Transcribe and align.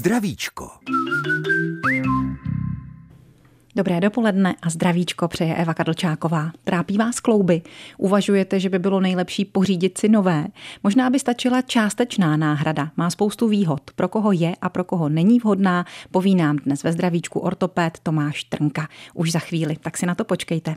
Zdravíčko. 0.00 0.70
Dobré 3.76 4.00
dopoledne 4.00 4.54
a 4.62 4.70
zdravíčko 4.70 5.28
přeje 5.28 5.54
Eva 5.54 5.74
Kadlčáková. 5.74 6.52
Trápí 6.64 6.98
vás 6.98 7.20
klouby? 7.20 7.62
Uvažujete, 7.98 8.60
že 8.60 8.68
by 8.68 8.78
bylo 8.78 9.00
nejlepší 9.00 9.44
pořídit 9.44 9.98
si 9.98 10.08
nové? 10.08 10.46
Možná 10.82 11.10
by 11.10 11.18
stačila 11.18 11.62
částečná 11.62 12.36
náhrada. 12.36 12.90
Má 12.96 13.10
spoustu 13.10 13.48
výhod. 13.48 13.90
Pro 13.96 14.08
koho 14.08 14.32
je 14.32 14.56
a 14.62 14.68
pro 14.68 14.84
koho 14.84 15.08
není 15.08 15.38
vhodná, 15.38 15.84
poví 16.10 16.34
nám 16.34 16.56
dnes 16.56 16.82
ve 16.82 16.92
zdravíčku 16.92 17.40
ortopéd 17.40 17.98
Tomáš 18.02 18.44
Trnka. 18.44 18.88
Už 19.14 19.32
za 19.32 19.38
chvíli, 19.38 19.76
tak 19.80 19.96
si 19.96 20.06
na 20.06 20.14
to 20.14 20.24
počkejte. 20.24 20.76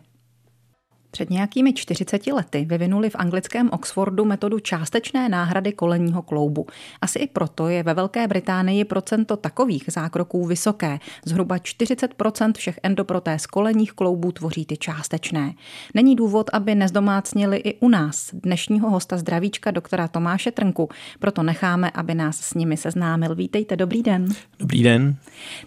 Před 1.13 1.29
nějakými 1.29 1.73
40 1.73 2.27
lety 2.27 2.65
vyvinuli 2.65 3.09
v 3.09 3.15
anglickém 3.15 3.69
Oxfordu 3.71 4.25
metodu 4.25 4.59
částečné 4.59 5.29
náhrady 5.29 5.71
kolenního 5.71 6.21
kloubu. 6.21 6.67
Asi 7.01 7.19
i 7.19 7.27
proto 7.27 7.67
je 7.67 7.83
ve 7.83 7.93
Velké 7.93 8.27
Británii 8.27 8.85
procento 8.85 9.37
takových 9.37 9.83
zákroků 9.87 10.45
vysoké. 10.45 10.99
Zhruba 11.25 11.57
40% 11.57 12.53
všech 12.57 12.79
endoprotéz 12.83 13.45
kolenních 13.45 13.93
kloubů 13.93 14.31
tvoří 14.31 14.65
ty 14.65 14.77
částečné. 14.77 15.53
Není 15.93 16.15
důvod, 16.15 16.49
aby 16.53 16.75
nezdomácnili 16.75 17.57
i 17.57 17.79
u 17.79 17.89
nás 17.89 18.29
dnešního 18.33 18.89
hosta 18.89 19.17
zdravíčka 19.17 19.71
doktora 19.71 20.07
Tomáše 20.07 20.51
Trnku. 20.51 20.89
Proto 21.19 21.43
necháme, 21.43 21.91
aby 21.91 22.15
nás 22.15 22.37
s 22.39 22.53
nimi 22.53 22.77
seznámil. 22.77 23.35
Vítejte, 23.35 23.75
dobrý 23.75 24.03
den. 24.03 24.27
Dobrý 24.59 24.83
den. 24.83 25.15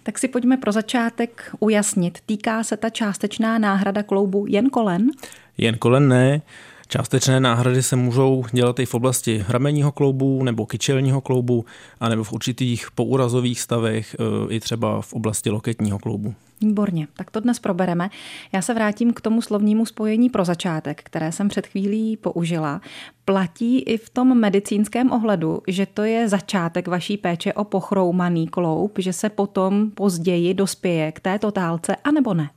Tak 0.02 0.19
si 0.19 0.29
pojďme 0.29 0.57
pro 0.57 0.73
začátek 0.73 1.55
ujasnit. 1.60 2.19
Týká 2.27 2.65
se 2.65 2.77
ta 2.77 2.91
částečná 2.91 3.59
náhrada 3.59 4.02
kloubu 4.02 4.47
jen 4.49 4.71
kolen? 4.71 5.10
Jen 5.59 5.78
kolen 5.78 6.09
ne. 6.09 6.42
Částečné 6.88 7.41
náhrady 7.41 7.83
se 7.83 7.96
můžou 7.96 8.45
dělat 8.52 8.78
i 8.78 8.87
v 8.87 8.95
oblasti 8.95 9.45
ramenního 9.48 9.92
kloubu 9.92 10.45
nebo 10.45 10.66
kyčelního 10.66 11.20
kloubu, 11.20 11.65
anebo 12.01 12.24
v 12.24 12.32
určitých 12.32 12.90
pourazových 12.90 13.60
stavech, 13.60 14.16
e, 14.18 14.54
i 14.54 14.60
třeba 14.60 15.01
v 15.02 15.13
oblasti 15.13 15.51
loketního 15.51 15.98
kloubu. 15.98 16.35
Výborně, 16.60 17.09
tak 17.16 17.30
to 17.30 17.40
dnes 17.40 17.59
probereme. 17.59 18.10
Já 18.52 18.63
se 18.63 18.74
vrátím 18.74 19.13
k 19.13 19.21
tomu 19.21 19.43
slovnímu 19.43 19.87
spojení 19.87 20.30
pro 20.30 20.45
začátek, 20.45 21.02
které 21.04 21.32
jsem 21.32 21.48
před 21.48 21.66
chvílí 21.66 22.16
použila. 22.16 22.80
Platí 23.24 23.80
i 23.80 23.98
v 23.98 24.10
tom 24.10 24.41
medicínském 24.41 25.13
ohledu, 25.13 25.63
že 25.68 25.87
to 25.87 26.02
je 26.02 26.29
začátek 26.29 26.88
vaší 26.88 27.16
péče 27.16 27.52
o 27.52 27.65
pochroumaný 27.65 28.48
kloub, 28.48 28.98
že 28.98 29.13
se 29.13 29.29
potom 29.29 29.91
později 29.91 30.54
dospěje 30.54 31.13
k 31.13 31.20
té 31.20 31.38
totálce, 31.38 31.96
anebo 32.04 32.35
ne? 32.35 32.51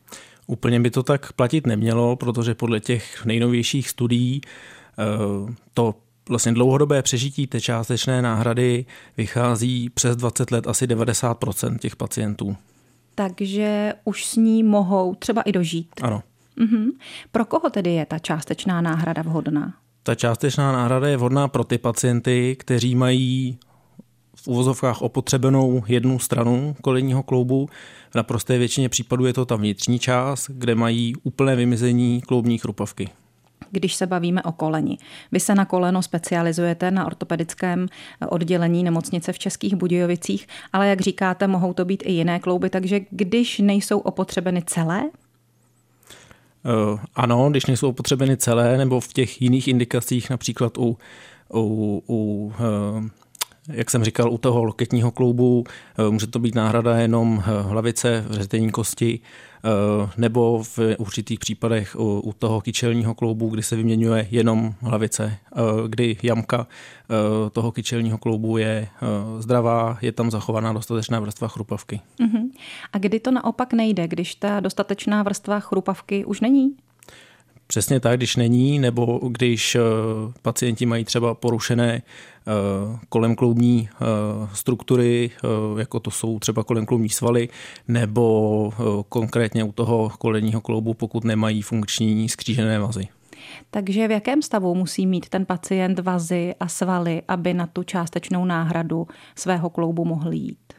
Úplně 0.50 0.80
by 0.80 0.92
to 0.92 1.03
tak 1.03 1.33
platit 1.33 1.67
nemělo, 1.67 2.16
protože 2.16 2.55
podle 2.55 2.80
těch 2.80 3.25
nejnovějších 3.25 3.89
studií 3.89 4.42
eh, 4.44 5.53
to 5.73 5.95
vlastně 6.30 6.52
dlouhodobé 6.52 7.02
přežití 7.02 7.47
té 7.47 7.61
částečné 7.61 8.22
náhrady 8.22 8.86
vychází 9.17 9.89
přes 9.89 10.16
20 10.16 10.52
let 10.52 10.67
asi 10.67 10.88
90% 10.88 11.78
těch 11.78 11.95
pacientů. 11.95 12.58
Takže 13.16 13.94
už 14.03 14.25
s 14.25 14.36
ní 14.36 14.64
mohou 14.64 15.16
třeba 15.16 15.41
i 15.41 15.52
dožít. 15.52 15.89
Ano. 16.02 16.23
Mhm. 16.56 16.91
Pro 17.31 17.45
koho 17.45 17.69
tedy 17.69 17.94
je 17.94 18.06
ta 18.06 18.19
částečná 18.19 18.81
náhrada 18.81 19.22
vhodná? 19.22 19.73
Ta 20.03 20.16
částečná 20.16 20.72
náhrada 20.72 21.08
je 21.08 21.17
vhodná 21.17 21.47
pro 21.47 21.63
ty 21.63 21.78
pacienty, 21.78 22.56
kteří 22.59 22.95
mají 22.95 23.58
v 24.44 24.48
uvozovkách 24.48 25.02
opotřebenou 25.02 25.84
jednu 25.88 26.20
stranu 26.20 26.76
kolenního 26.82 27.23
kloubu. 27.23 27.70
V 28.09 28.16
naprosté 28.16 28.58
většině 28.58 28.90
případů 28.90 29.26
je 29.26 29.34
to 29.34 29.46
ta 29.46 29.56
vnitřní 29.56 30.00
část, 30.00 30.50
kde 30.50 30.76
mají 30.76 31.16
úplné 31.23 31.56
vymizení 31.56 32.22
kloubní 32.22 32.58
chrupavky 32.58 33.09
když 33.72 33.96
se 33.96 34.08
bavíme 34.08 34.44
o 34.44 34.52
koleni. 34.52 34.98
Vy 35.31 35.40
se 35.40 35.56
na 35.56 35.66
koleno 35.66 36.02
specializujete 36.02 36.92
na 36.92 37.06
ortopedickém 37.06 37.88
oddělení 38.30 38.84
nemocnice 38.84 39.34
v 39.34 39.40
Českých 39.40 39.76
Budějovicích, 39.76 40.48
ale 40.74 40.88
jak 40.88 41.02
říkáte, 41.02 41.48
mohou 41.48 41.74
to 41.74 41.86
být 41.86 42.03
i 42.06 42.12
jiné 42.12 42.40
klouby, 42.40 42.70
takže 42.70 43.00
když 43.09 43.59
nejsou 43.59 44.00
opotřebeny 44.00 44.63
celé? 44.66 45.03
Uh, 45.03 47.00
ano, 47.16 47.50
když 47.50 47.66
nejsou 47.66 47.90
opotřebeny 47.90 48.38
celé, 48.38 48.78
nebo 48.78 49.00
v 49.00 49.13
těch 49.13 49.42
jiných 49.42 49.68
indikacích, 49.68 50.30
například 50.30 50.78
u, 50.78 50.97
u, 51.53 52.03
u 52.08 52.46
uh, 52.46 53.06
jak 53.72 53.90
jsem 53.90 54.03
říkal, 54.03 54.31
u 54.31 54.38
toho 54.38 54.63
loketního 54.63 55.12
kloubu 55.12 55.63
eh, 55.97 56.09
může 56.09 56.28
to 56.28 56.40
být 56.40 56.56
náhrada 56.56 56.97
jenom 56.97 57.44
eh, 57.46 57.62
hlavice, 57.62 58.25
vřetení 58.28 58.72
kosti, 58.72 59.19
eh, 59.19 60.09
nebo 60.18 60.63
v 60.63 60.80
určitých 60.97 61.40
případech 61.40 61.96
u 62.00 62.34
toho 62.40 62.62
kyčelního 62.62 63.16
kloubu, 63.16 63.50
kdy 63.50 63.63
se 63.63 63.75
vyměňuje 63.75 64.28
jenom 64.31 64.74
hlavice, 64.81 65.38
kdy 65.88 66.18
jamka 66.24 66.68
toho 67.52 67.72
kyčelního 67.72 68.18
kloubu 68.18 68.57
je 68.57 68.88
zdravá, 69.40 69.97
je 70.01 70.12
tam 70.12 70.31
zachovaná 70.31 70.74
dostatečná 70.74 71.19
vrstva 71.19 71.47
chrupavky. 71.47 72.01
Uh-huh. 72.19 72.50
A 72.94 72.97
kdy 72.97 73.19
to 73.19 73.31
naopak 73.31 73.74
nejde, 73.74 74.07
když 74.07 74.36
ta 74.36 74.59
dostatečná 74.59 75.24
vrstva 75.24 75.59
chrupavky 75.59 76.25
už 76.25 76.41
není? 76.41 76.75
Přesně 77.72 78.00
tak, 78.00 78.18
když 78.18 78.35
není, 78.35 78.80
nebo 78.80 79.19
když 79.30 79.78
pacienti 80.41 80.85
mají 80.85 81.06
třeba 81.06 81.35
porušené 81.35 82.02
Eh, 82.50 83.00
kolem 83.09 83.35
kloubní 83.35 83.90
eh, 83.94 84.06
struktury, 84.53 85.31
eh, 85.44 85.80
jako 85.80 86.00
to 86.00 86.12
jsou 86.12 86.40
třeba 86.40 86.63
kolem 86.63 86.85
kloubní 86.85 87.09
svaly, 87.09 87.50
nebo 87.88 88.74
konkrétně 89.09 89.63
u 89.63 89.72
toho 89.72 90.12
kolenního 90.18 90.62
kloubu, 90.62 90.94
pokud 90.94 91.24
nemají 91.24 91.62
funkční 91.62 92.30
skřížené 92.30 92.80
vazy. 92.80 93.07
Takže 93.72 94.07
v 94.07 94.12
jakém 94.12 94.41
stavu 94.41 94.75
musí 94.75 95.07
mít 95.07 95.30
ten 95.30 95.46
pacient 95.46 96.00
vazy 96.00 96.56
a 96.59 96.68
svaly, 96.68 97.22
aby 97.28 97.53
na 97.53 97.68
tu 97.68 97.84
částečnou 97.84 98.46
náhradu 98.46 99.07
svého 99.36 99.69
kloubu 99.69 100.06
mohl 100.06 100.34
jít? 100.34 100.74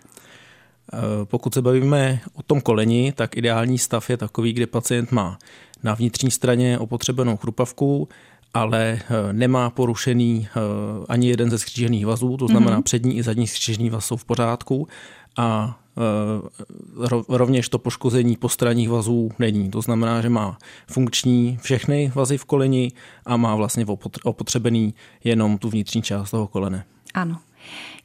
Pokud 1.24 1.54
se 1.54 1.62
bavíme 1.62 2.20
o 2.34 2.42
tom 2.42 2.60
koleni, 2.60 3.12
tak 3.12 3.36
ideální 3.36 3.78
stav 3.78 4.10
je 4.10 4.16
takový, 4.16 4.52
kde 4.52 4.66
pacient 4.66 5.12
má 5.12 5.38
na 5.82 5.94
vnitřní 5.94 6.30
straně 6.30 6.78
opotřebenou 6.78 7.36
chrupavku, 7.36 8.08
ale 8.54 9.00
eh, 9.00 9.32
nemá 9.32 9.70
porušený 9.70 10.48
eh, 10.48 10.60
ani 11.08 11.28
jeden 11.28 11.50
ze 11.50 11.58
skřížených 11.58 12.06
vazů, 12.06 12.36
to 12.36 12.48
znamená 12.48 12.78
mm-hmm. 12.78 12.82
přední 12.82 13.16
i 13.16 13.22
zadní 13.22 13.46
skřížený 13.46 13.90
vaz 13.90 14.06
jsou 14.06 14.16
v 14.16 14.24
pořádku 14.24 14.88
a 15.36 15.78
eh, 15.98 17.22
rovněž 17.28 17.68
to 17.68 17.78
poškození 17.78 18.36
postranních 18.36 18.88
vazů 18.88 19.30
není. 19.38 19.70
To 19.70 19.82
znamená, 19.82 20.22
že 20.22 20.28
má 20.28 20.58
funkční 20.86 21.58
všechny 21.62 22.12
vazy 22.14 22.38
v 22.38 22.44
koleni 22.44 22.92
a 23.26 23.36
má 23.36 23.54
vlastně 23.54 23.86
opotřebený 24.24 24.94
jenom 25.24 25.58
tu 25.58 25.70
vnitřní 25.70 26.02
část 26.02 26.30
toho 26.30 26.46
kolene. 26.46 26.84
Ano. 27.14 27.38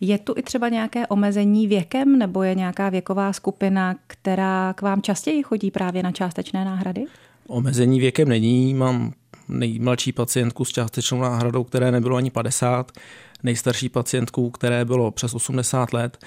Je 0.01 0.17
tu 0.17 0.33
i 0.37 0.41
třeba 0.41 0.69
nějaké 0.69 1.07
omezení 1.07 1.67
věkem 1.67 2.17
nebo 2.17 2.43
je 2.43 2.55
nějaká 2.55 2.89
věková 2.89 3.33
skupina, 3.33 3.95
která 4.07 4.73
k 4.73 4.81
vám 4.81 5.01
častěji 5.01 5.43
chodí 5.43 5.71
právě 5.71 6.03
na 6.03 6.11
částečné 6.11 6.65
náhrady? 6.65 7.05
Omezení 7.47 7.99
věkem 7.99 8.29
není, 8.29 8.73
mám 8.73 9.13
nejmladší 9.47 10.11
pacientku 10.11 10.65
s 10.65 10.69
částečnou 10.69 11.21
náhradou, 11.21 11.63
které 11.63 11.91
nebylo 11.91 12.15
ani 12.15 12.31
50, 12.31 12.91
nejstarší 13.43 13.89
pacientku, 13.89 14.49
které 14.49 14.85
bylo 14.85 15.11
přes 15.11 15.33
80 15.33 15.93
let, 15.93 16.25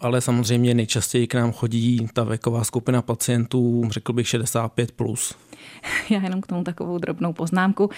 ale 0.00 0.20
samozřejmě 0.20 0.74
nejčastěji 0.74 1.26
k 1.26 1.34
nám 1.34 1.52
chodí 1.52 2.06
ta 2.12 2.24
věková 2.24 2.64
skupina 2.64 3.02
pacientů, 3.02 3.88
řekl 3.90 4.12
bych 4.12 4.26
65+. 4.26 4.86
Plus. 4.96 5.34
Já 6.10 6.22
jenom 6.22 6.40
k 6.40 6.46
tomu 6.46 6.64
takovou 6.64 6.98
drobnou 6.98 7.32
poznámku. 7.32 7.90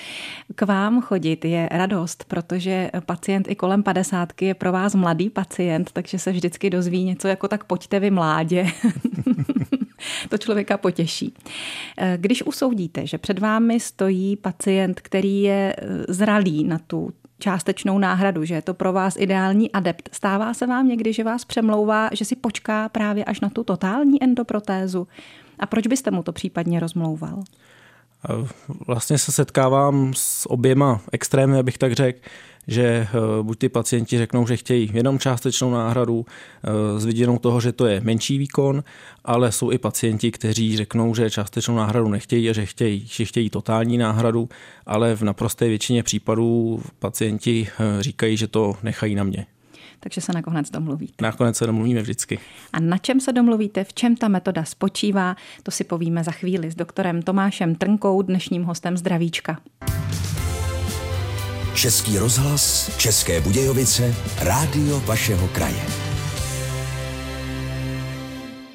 K 0.55 0.62
vám 0.62 1.03
chodit 1.03 1.44
je 1.44 1.69
radost, 1.73 2.25
protože 2.28 2.91
pacient 3.06 3.50
i 3.50 3.55
kolem 3.55 3.83
50 3.83 4.43
je 4.43 4.55
pro 4.55 4.73
vás 4.73 4.94
mladý 4.94 5.31
pacient, 5.31 5.91
takže 5.93 6.19
se 6.19 6.33
vždycky 6.33 6.71
dozví 6.71 7.05
něco 7.05 7.28
jako 7.28 7.49
tak 7.49 7.65
pojďte 7.65 8.00
vy 8.00 8.11
mládě. 8.11 8.67
to 10.29 10.39
člověka 10.39 10.77
potěší. 10.77 11.35
Eh, 11.99 12.19
když 12.21 12.43
usoudíte, 12.43 13.07
že 13.07 13.19
před 13.19 13.39
vámi 13.39 13.81
stojí 13.81 14.37
pacient, 14.37 15.01
který 15.01 15.43
je 15.43 15.77
eh, 15.79 16.05
zralý 16.09 16.65
na 16.65 16.79
tu 16.79 17.11
částečnou 17.39 17.99
náhradu, 17.99 18.45
že 18.45 18.55
je 18.55 18.62
to 18.62 18.75
pro 18.75 18.93
vás 18.93 19.17
ideální 19.19 19.73
adept. 19.73 20.09
Stává 20.12 20.55
se 20.55 20.67
vám 20.67 20.89
někdy, 20.89 21.12
že 21.12 21.25
vás 21.25 21.45
přemlouvá, 21.45 22.11
že 22.12 22.25
si 22.25 22.37
počká 22.37 22.89
právě 22.89 23.25
až 23.25 23.41
na 23.41 23.51
tu 23.51 23.65
totální 23.65 24.23
endoprotézu? 24.23 25.09
A 25.59 25.67
proč 25.67 25.87
byste 25.87 26.11
mu 26.11 26.23
to 26.23 26.33
případně 26.33 26.81
rozmlouval? 26.81 27.43
Vlastně 28.87 29.19
se 29.19 29.32
setkávám 29.32 30.12
s 30.17 30.50
oběma 30.50 31.00
extrémy, 31.12 31.59
abych 31.59 31.79
tak 31.79 31.93
řekl, 31.93 32.19
že 32.67 32.82
eh, 32.82 33.09
buď 33.43 33.59
ty 33.59 33.69
pacienti 33.69 34.19
řeknou, 34.19 34.47
že 34.47 34.56
chtějí 34.56 34.91
jenom 34.94 35.19
částečnou 35.19 35.71
náhradu 35.71 36.26
eh, 36.26 37.00
s 37.00 37.05
viděnou 37.05 37.38
toho, 37.38 37.61
že 37.61 37.73
to 37.73 37.87
je 37.87 38.00
menší 38.00 38.38
výkon, 38.38 38.85
ale 39.25 39.53
jsou 39.53 39.71
i 39.71 39.79
pacienti, 39.79 40.31
kteří 40.31 40.76
řeknou, 40.76 41.15
že 41.15 41.31
částečnou 41.31 41.76
náhradu 41.76 42.09
nechtějí 42.09 42.50
a 42.50 42.53
že 42.53 42.67
chtějí, 42.67 43.06
že 43.06 43.25
chtějí 43.25 43.50
totální 43.50 43.99
náhradu, 43.99 44.49
ale 44.87 45.17
v 45.17 45.23
naprosté 45.23 45.69
většině 45.69 46.03
případů 46.03 46.82
pacienti 46.99 47.69
eh, 47.69 48.03
říkají, 48.03 48.37
že 48.37 48.47
to 48.47 48.76
nechají 48.82 49.15
na 49.15 49.25
mě 49.25 49.47
takže 50.05 50.21
se 50.21 50.33
nakonec 50.33 50.71
domluvíte. 50.71 51.25
Nakonec 51.25 51.56
se 51.56 51.67
domluvíme 51.67 52.03
vždycky. 52.03 52.39
A 52.73 52.81
na 52.81 52.99
čem 52.99 53.21
se 53.21 53.33
domluvíte, 53.33 53.85
v 53.85 53.93
čem 53.93 54.17
ta 54.17 54.29
metoda 54.29 54.65
spočívá, 54.65 55.37
to 55.62 55.71
si 55.71 55.85
povíme 55.85 56.25
za 56.25 56.31
chvíli 56.31 56.71
s 56.71 56.75
doktorem 56.75 57.23
Tomášem 57.23 57.75
Trnkou, 57.75 58.23
dnešním 58.23 58.65
hostem 58.65 58.97
Zdravíčka. 58.97 59.61
Český 61.75 62.19
rozhlas, 62.19 62.97
České 62.99 63.41
Budějovice, 63.41 64.15
rádio 64.43 65.01
vašeho 65.01 65.49
kraje. 65.49 65.83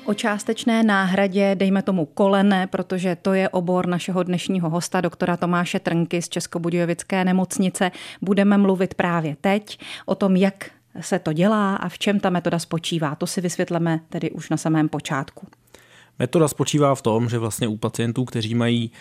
O 0.06 0.14
částečné 0.14 0.84
náhradě, 0.84 1.56
dejme 1.56 1.82
tomu 1.82 2.06
kolene, 2.06 2.68
protože 2.68 3.16
to 3.16 3.34
je 3.34 3.50
obor 3.50 3.88
našeho 3.88 4.24
dnešního 4.24 4.70
hosta, 4.70 5.02
doktora 5.02 5.38
Tomáše 5.38 5.80
Trnky 5.80 6.22
z 6.22 6.30
Českobudějovické 6.30 7.26
nemocnice, 7.26 7.92
budeme 8.22 8.58
mluvit 8.58 8.94
právě 8.94 9.36
teď 9.42 9.80
o 10.06 10.16
tom, 10.16 10.36
jak 10.36 10.72
se 11.02 11.20
to 11.20 11.34
dělá 11.34 11.76
a 11.76 11.90
v 11.90 12.00
čem 12.00 12.20
ta 12.20 12.30
metoda 12.30 12.60
spočívá. 12.60 13.16
To 13.16 13.28
si 13.28 13.42
vysvětleme 13.42 14.00
tedy 14.10 14.32
už 14.32 14.50
na 14.50 14.58
samém 14.58 14.90
počátku. 14.90 15.48
Metoda 16.20 16.48
spočívá 16.48 16.96
v 16.96 17.02
tom, 17.02 17.30
že 17.30 17.38
vlastně 17.38 17.68
u 17.68 17.78
pacientů, 17.78 18.26
kteří 18.26 18.56
mají 18.56 18.92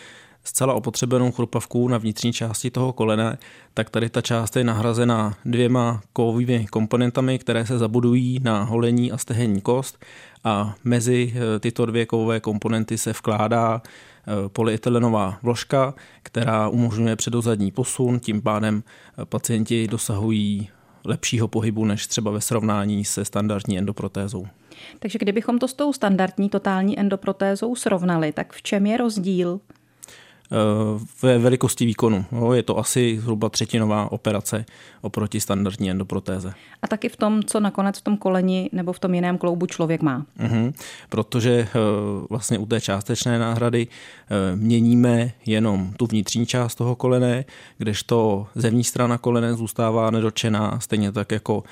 zcela 0.45 0.75
opotřebenou 0.75 1.33
chrupavku 1.33 1.89
na 1.89 1.99
vnitřní 1.99 2.33
části 2.33 2.71
toho 2.71 2.93
kolena, 2.93 3.37
tak 3.75 3.91
tady 3.91 4.09
ta 4.09 4.21
část 4.21 4.57
je 4.57 4.65
nahrazena 4.65 5.37
dvěma 5.45 6.01
kovovými 6.13 6.67
komponentami, 6.67 7.39
které 7.39 7.67
se 7.67 7.79
zabudují 7.79 8.41
na 8.43 8.63
holení 8.63 9.13
a 9.13 9.19
stehenní 9.19 9.61
kost 9.61 10.05
a 10.45 10.75
mezi 10.85 11.35
eh, 11.37 11.59
tyto 11.59 11.87
dvě 11.87 12.07
kovové 12.07 12.41
komponenty 12.41 12.99
se 12.99 13.13
vkládá 13.13 13.83
eh, 13.83 14.49
polyetylenová 14.49 15.39
vložka, 15.43 15.95
která 16.23 16.69
umožňuje 16.69 17.17
předozadní 17.17 17.71
posun, 17.71 18.21
tím 18.21 18.43
pádem 18.43 18.83
eh, 18.83 19.25
pacienti 19.25 19.89
dosahují 19.89 20.69
lepšího 21.09 21.49
pohybu 21.49 21.85
než 21.85 22.07
třeba 22.07 22.31
ve 22.31 22.41
srovnání 22.41 23.05
se 23.05 23.25
standardní 23.25 23.79
endoprotézou. 23.79 24.47
Takže 24.99 25.19
kdybychom 25.19 25.59
to 25.59 25.69
s 25.69 25.75
tou 25.75 25.93
standardní 25.93 26.49
totální 26.49 26.99
endoprotézou 27.01 27.75
srovnali, 27.75 28.33
tak 28.33 28.53
v 28.53 28.63
čem 28.63 28.87
je 28.87 28.97
rozdíl? 28.97 29.61
Eh, 30.53 31.05
ve 31.23 31.39
velikosti 31.39 31.87
výkonu. 31.87 32.25
Je 32.53 32.63
to 32.63 32.79
asi 32.79 33.19
zhruba 33.21 33.49
třetinová 33.49 34.13
operace 34.13 34.65
oproti 35.01 35.41
standardní 35.41 35.91
endoprotéze. 35.91 36.53
A 36.83 36.87
taky 36.87 37.09
v 37.09 37.17
tom, 37.17 37.43
co 37.43 37.61
nakonec 37.61 37.99
v 37.99 38.03
tom 38.03 38.17
koleni 38.17 38.71
nebo 38.73 38.93
v 38.93 38.99
tom 38.99 39.15
jiném 39.15 39.39
kloubu 39.39 39.67
člověk 39.67 40.03
má. 40.03 40.27
Uhum, 40.45 40.73
protože 41.09 41.51
eh, 41.51 41.69
vlastně 42.31 42.59
u 42.59 42.67
té 42.67 42.81
částečné 42.81 43.39
náhrady 43.39 43.87
eh, 43.87 44.57
měníme 44.57 45.33
jenom 45.47 45.93
tu 45.97 46.07
vnitřní 46.07 46.47
část 46.47 46.75
toho 46.75 46.97
kolene, 46.97 47.45
kdežto 47.79 48.47
zevní 48.55 48.85
strana 48.85 49.19
kolene 49.19 49.55
zůstává 49.55 50.11
nedočená, 50.11 50.81
stejně 50.81 51.13
tak 51.13 51.33
jako 51.33 51.63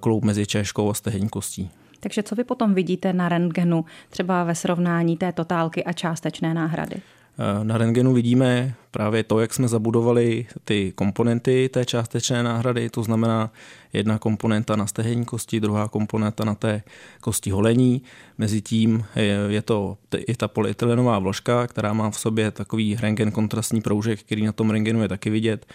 kloub 0.00 0.24
mezi 0.24 0.46
češkou 0.46 0.90
a 0.90 0.94
stehenní 0.94 1.28
kostí. 1.28 1.70
Takže 2.00 2.22
co 2.22 2.34
vy 2.34 2.44
potom 2.44 2.74
vidíte 2.74 3.12
na 3.12 3.28
rentgenu, 3.28 3.84
třeba 4.10 4.44
ve 4.44 4.54
srovnání 4.54 5.16
té 5.16 5.32
totálky 5.32 5.84
a 5.84 5.92
částečné 5.92 6.54
náhrady? 6.54 6.96
Eh, 7.38 7.64
na 7.64 7.78
rentgenu 7.78 8.12
vidíme 8.12 8.74
právě 8.90 9.24
to, 9.24 9.40
jak 9.40 9.54
jsme 9.54 9.68
zabudovali 9.68 10.46
ty 10.64 10.92
komponenty 10.94 11.68
té 11.72 11.84
částečné 11.84 12.42
náhrady, 12.42 12.90
to 12.90 13.02
znamená 13.02 13.52
jedna 13.92 14.18
komponenta 14.18 14.76
na 14.76 14.86
stehenní 14.86 15.24
kosti, 15.24 15.60
druhá 15.60 15.88
komponenta 15.88 16.44
na 16.44 16.54
té 16.54 16.82
kosti 17.20 17.50
holení. 17.50 18.02
Mezitím 18.38 19.04
je, 19.16 19.38
je 19.48 19.62
to 19.62 19.96
je 20.28 20.36
ta 20.36 20.48
polyetylenová 20.48 21.18
vložka, 21.18 21.66
která 21.66 21.92
má 21.92 22.10
v 22.10 22.18
sobě 22.18 22.50
takový 22.50 22.96
rentgen 22.96 23.30
kontrastní 23.30 23.80
proužek, 23.80 24.20
který 24.20 24.46
na 24.46 24.52
tom 24.52 24.70
rentgenu 24.70 25.02
je 25.02 25.08
taky 25.08 25.30
vidět. 25.30 25.66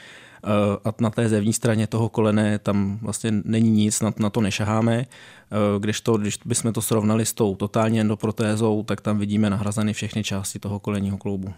Eh, 0.43 0.49
a 0.85 0.93
na 1.01 1.09
té 1.09 1.29
zevní 1.29 1.53
straně 1.53 1.87
toho 1.87 2.09
kolene 2.09 2.59
tam 2.59 2.99
vlastně 3.01 3.31
není 3.31 3.69
nic, 3.69 4.01
na, 4.01 4.13
na 4.19 4.29
to 4.29 4.41
nešaháme, 4.41 4.97
eh, 4.99 5.55
když, 5.79 6.01
to, 6.01 6.17
když 6.17 6.39
bychom 6.45 6.73
to 6.73 6.81
srovnali 6.81 7.25
s 7.25 7.33
tou 7.33 7.55
totální 7.55 8.01
endoprotézou, 8.01 8.83
tak 8.83 9.01
tam 9.01 9.17
vidíme 9.17 9.49
nahrazeny 9.49 9.93
všechny 9.93 10.23
části 10.23 10.59
toho 10.59 10.79
kolenního 10.79 11.17
kloubu. 11.17 11.53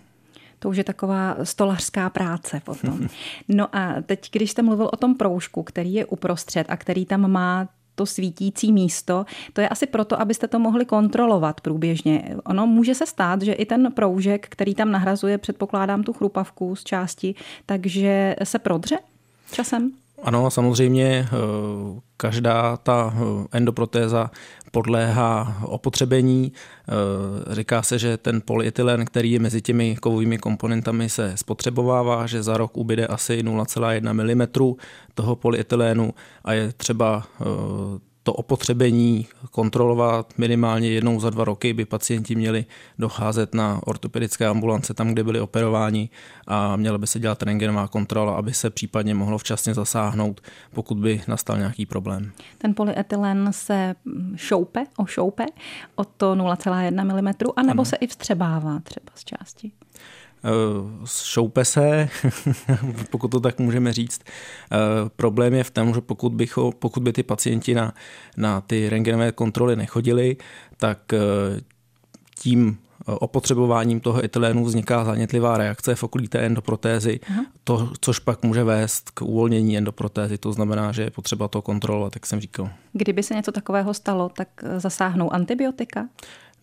To 0.59 0.69
už 0.69 0.77
je 0.77 0.83
taková 0.83 1.35
stolařská 1.43 2.09
práce 2.09 2.61
potom. 2.65 3.07
No 3.47 3.75
a 3.75 3.95
teď, 4.05 4.29
když 4.31 4.51
jste 4.51 4.61
mluvil 4.61 4.89
o 4.93 4.97
tom 4.97 5.15
proužku, 5.15 5.63
který 5.63 5.93
je 5.93 6.05
uprostřed 6.05 6.65
a 6.69 6.77
který 6.77 7.05
tam 7.05 7.31
má 7.31 7.67
to 8.01 8.05
svítící 8.05 8.73
místo. 8.73 9.25
To 9.53 9.61
je 9.61 9.69
asi 9.69 9.87
proto, 9.87 10.21
abyste 10.21 10.47
to 10.47 10.59
mohli 10.59 10.85
kontrolovat 10.85 11.61
průběžně. 11.61 12.35
Ono 12.45 12.67
může 12.67 12.95
se 12.95 13.05
stát, 13.05 13.41
že 13.41 13.53
i 13.53 13.65
ten 13.65 13.91
proužek, 13.91 14.47
který 14.49 14.75
tam 14.75 14.91
nahrazuje, 14.91 15.37
předpokládám 15.37 16.03
tu 16.03 16.13
chrupavku 16.13 16.75
z 16.75 16.83
části, 16.83 17.35
takže 17.65 18.35
se 18.43 18.59
prodře 18.59 18.97
časem? 19.51 19.91
Ano, 20.23 20.51
samozřejmě 20.51 21.05
eh, 21.25 21.29
každá 22.17 22.77
ta 22.77 23.13
eh, 23.15 23.47
endoprotéza 23.51 24.31
podléhá 24.71 25.61
opotřebení. 25.65 26.51
Eh, 26.53 27.55
říká 27.55 27.81
se, 27.81 27.99
že 27.99 28.17
ten 28.17 28.41
polyetylen, 28.45 29.05
který 29.05 29.31
je 29.31 29.39
mezi 29.39 29.61
těmi 29.61 29.95
kovovými 29.95 30.37
komponentami, 30.37 31.09
se 31.09 31.37
spotřebovává, 31.37 32.27
že 32.27 32.43
za 32.43 32.57
rok 32.57 32.77
ubyde 32.77 33.07
asi 33.07 33.43
0,1 33.43 34.13
mm 34.13 34.73
toho 35.13 35.35
polyetylénu 35.35 36.13
a 36.43 36.53
je 36.53 36.73
třeba 36.73 37.23
to 38.23 38.33
opotřebení 38.33 39.27
kontrolovat 39.51 40.33
minimálně 40.37 40.89
jednou 40.89 41.19
za 41.19 41.29
dva 41.29 41.43
roky, 41.43 41.73
by 41.73 41.85
pacienti 41.85 42.35
měli 42.35 42.65
docházet 42.99 43.53
na 43.53 43.79
ortopedické 43.85 44.47
ambulance 44.47 44.93
tam, 44.93 45.11
kde 45.11 45.23
byli 45.23 45.39
operováni 45.39 46.09
a 46.47 46.75
měla 46.75 46.97
by 46.97 47.07
se 47.07 47.19
dělat 47.19 47.43
rengenová 47.43 47.87
kontrola, 47.87 48.35
aby 48.35 48.53
se 48.53 48.69
případně 48.69 49.13
mohlo 49.13 49.37
včasně 49.37 49.73
zasáhnout, 49.73 50.41
pokud 50.73 50.97
by 50.97 51.21
nastal 51.27 51.57
nějaký 51.57 51.85
problém. 51.85 52.31
Ten 52.57 52.75
polyetylen 52.75 53.47
se 53.51 53.95
šoupe, 54.35 54.83
ošoupe 54.97 55.45
o 55.95 56.03
to 56.03 56.35
0,1 56.35 57.21
mm, 57.21 57.33
anebo 57.55 57.81
ano. 57.81 57.85
se 57.85 57.95
i 57.95 58.07
vstřebává 58.07 58.79
třeba 58.79 59.11
z 59.15 59.23
části? 59.23 59.71
Eh, 60.43 61.05
šoupe 61.05 61.65
se, 61.65 62.09
pokud 63.09 63.27
to 63.27 63.39
tak 63.39 63.59
můžeme 63.59 63.93
říct. 63.93 64.21
Eh, 64.23 64.77
problém 65.15 65.53
je 65.53 65.63
v 65.63 65.71
tom, 65.71 65.93
že 65.93 66.01
pokud, 66.01 66.33
bych, 66.33 66.57
pokud 66.79 67.03
by 67.03 67.13
ty 67.13 67.23
pacienti 67.23 67.73
na, 67.73 67.93
na 68.37 68.61
ty 68.61 68.89
rengenové 68.89 69.31
kontroly 69.31 69.75
nechodili, 69.75 70.37
tak 70.77 71.13
eh, 71.13 71.17
tím 72.39 72.77
opotřebováním 73.05 73.99
toho 73.99 74.25
etylénu 74.25 74.65
vzniká 74.65 75.05
zanětlivá 75.05 75.57
reakce 75.57 75.95
v 75.95 76.03
okolí 76.03 76.27
té 76.27 76.39
endoprotézy, 76.39 77.19
to, 77.63 77.89
což 78.01 78.19
pak 78.19 78.43
může 78.43 78.63
vést 78.63 79.09
k 79.09 79.21
uvolnění 79.21 79.77
endoprotézy. 79.77 80.37
To 80.37 80.53
znamená, 80.53 80.91
že 80.91 81.01
je 81.01 81.11
potřeba 81.11 81.47
to 81.47 81.61
kontrolovat, 81.61 82.15
jak 82.15 82.25
jsem 82.25 82.39
říkal. 82.39 82.69
Kdyby 82.93 83.23
se 83.23 83.33
něco 83.33 83.51
takového 83.51 83.93
stalo, 83.93 84.29
tak 84.29 84.47
zasáhnou 84.77 85.33
antibiotika? 85.33 86.07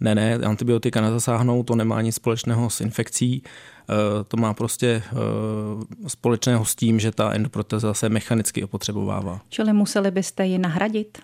Ne, 0.00 0.14
ne, 0.14 0.34
antibiotika 0.34 1.00
nezasáhnou, 1.00 1.62
to 1.62 1.74
nemá 1.74 2.02
nic 2.02 2.14
společného 2.14 2.70
s 2.70 2.80
infekcí. 2.80 3.42
Eh, 3.90 4.24
to 4.24 4.36
má 4.36 4.54
prostě 4.54 5.02
eh, 5.06 6.08
společného 6.08 6.64
s 6.64 6.74
tím, 6.74 7.00
že 7.00 7.12
ta 7.12 7.32
endoproteza 7.32 7.94
se 7.94 8.08
mechanicky 8.08 8.64
opotřebovává. 8.64 9.40
Čili 9.48 9.72
museli 9.72 10.10
byste 10.10 10.46
ji 10.46 10.58
nahradit? 10.58 11.18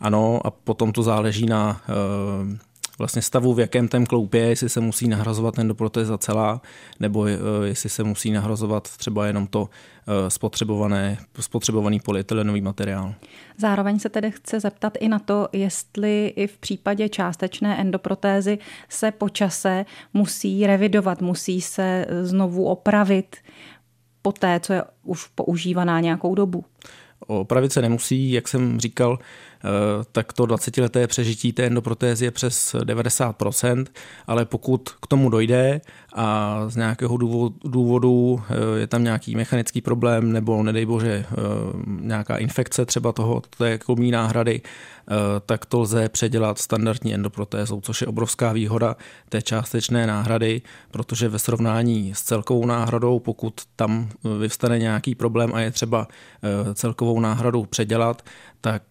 Ano, 0.00 0.46
a 0.46 0.50
potom 0.50 0.92
to 0.92 1.02
záleží 1.02 1.46
na 1.46 1.80
eh, 1.88 2.58
vlastně 2.98 3.22
stavu, 3.22 3.54
v 3.54 3.60
jakém 3.60 3.88
ten 3.88 4.06
kloup 4.06 4.34
je, 4.34 4.42
jestli 4.42 4.68
se 4.68 4.80
musí 4.80 5.08
nahrazovat 5.08 5.58
endoprotéza 5.58 6.18
celá, 6.18 6.60
nebo 7.00 7.26
jestli 7.64 7.90
se 7.90 8.04
musí 8.04 8.30
nahrazovat 8.30 8.96
třeba 8.96 9.26
jenom 9.26 9.46
to 9.46 9.68
spotřebované, 10.28 11.18
spotřebovaný 11.40 12.00
polyetylenový 12.00 12.60
materiál. 12.60 13.14
Zároveň 13.58 13.98
se 13.98 14.08
tedy 14.08 14.30
chce 14.30 14.60
zeptat 14.60 14.92
i 15.00 15.08
na 15.08 15.18
to, 15.18 15.48
jestli 15.52 16.26
i 16.36 16.46
v 16.46 16.58
případě 16.58 17.08
částečné 17.08 17.80
endoprotézy 17.80 18.58
se 18.88 19.10
po 19.10 19.28
čase 19.28 19.86
musí 20.14 20.66
revidovat, 20.66 21.22
musí 21.22 21.60
se 21.60 22.06
znovu 22.22 22.64
opravit 22.64 23.36
po 24.22 24.32
té, 24.32 24.60
co 24.60 24.72
je 24.72 24.82
už 25.02 25.26
používaná 25.26 26.00
nějakou 26.00 26.34
dobu. 26.34 26.64
Opravit 27.26 27.72
se 27.72 27.82
nemusí, 27.82 28.32
jak 28.32 28.48
jsem 28.48 28.80
říkal, 28.80 29.18
Eh, 29.18 29.53
tak 30.12 30.32
to 30.32 30.44
20-leté 30.44 31.06
přežití 31.06 31.52
té 31.52 31.66
endoprotézy 31.66 32.24
je 32.24 32.30
přes 32.30 32.74
90%, 32.74 33.86
ale 34.26 34.44
pokud 34.44 34.88
k 34.88 35.06
tomu 35.06 35.28
dojde 35.30 35.80
a 36.14 36.60
z 36.68 36.76
nějakého 36.76 37.16
důvodu 37.64 38.42
eh, 38.48 38.78
je 38.78 38.86
tam 38.86 39.04
nějaký 39.04 39.36
mechanický 39.36 39.80
problém 39.80 40.32
nebo 40.32 40.62
nedej 40.62 40.86
bože 40.86 41.10
eh, 41.10 41.34
nějaká 41.86 42.36
infekce 42.36 42.86
třeba 42.86 43.12
toho, 43.12 43.42
té 43.58 43.78
kolmí 43.78 44.10
náhrady, 44.10 44.60
tak 45.46 45.66
to 45.66 45.80
lze 45.80 46.08
předělat 46.08 46.58
standardní 46.58 47.14
endoprotézou, 47.14 47.80
což 47.80 48.00
je 48.00 48.06
obrovská 48.06 48.52
výhoda 48.52 48.96
té 49.28 49.42
částečné 49.42 50.06
náhrady, 50.06 50.62
protože 50.90 51.28
ve 51.28 51.38
srovnání 51.38 52.14
s 52.14 52.22
celkovou 52.22 52.66
náhradou, 52.66 53.18
pokud 53.18 53.60
tam 53.76 54.08
vyvstane 54.38 54.78
nějaký 54.78 55.14
problém 55.14 55.54
a 55.54 55.60
je 55.60 55.70
třeba 55.70 56.08
celkovou 56.74 57.20
náhradu 57.20 57.64
předělat, 57.64 58.22
tak 58.64 58.82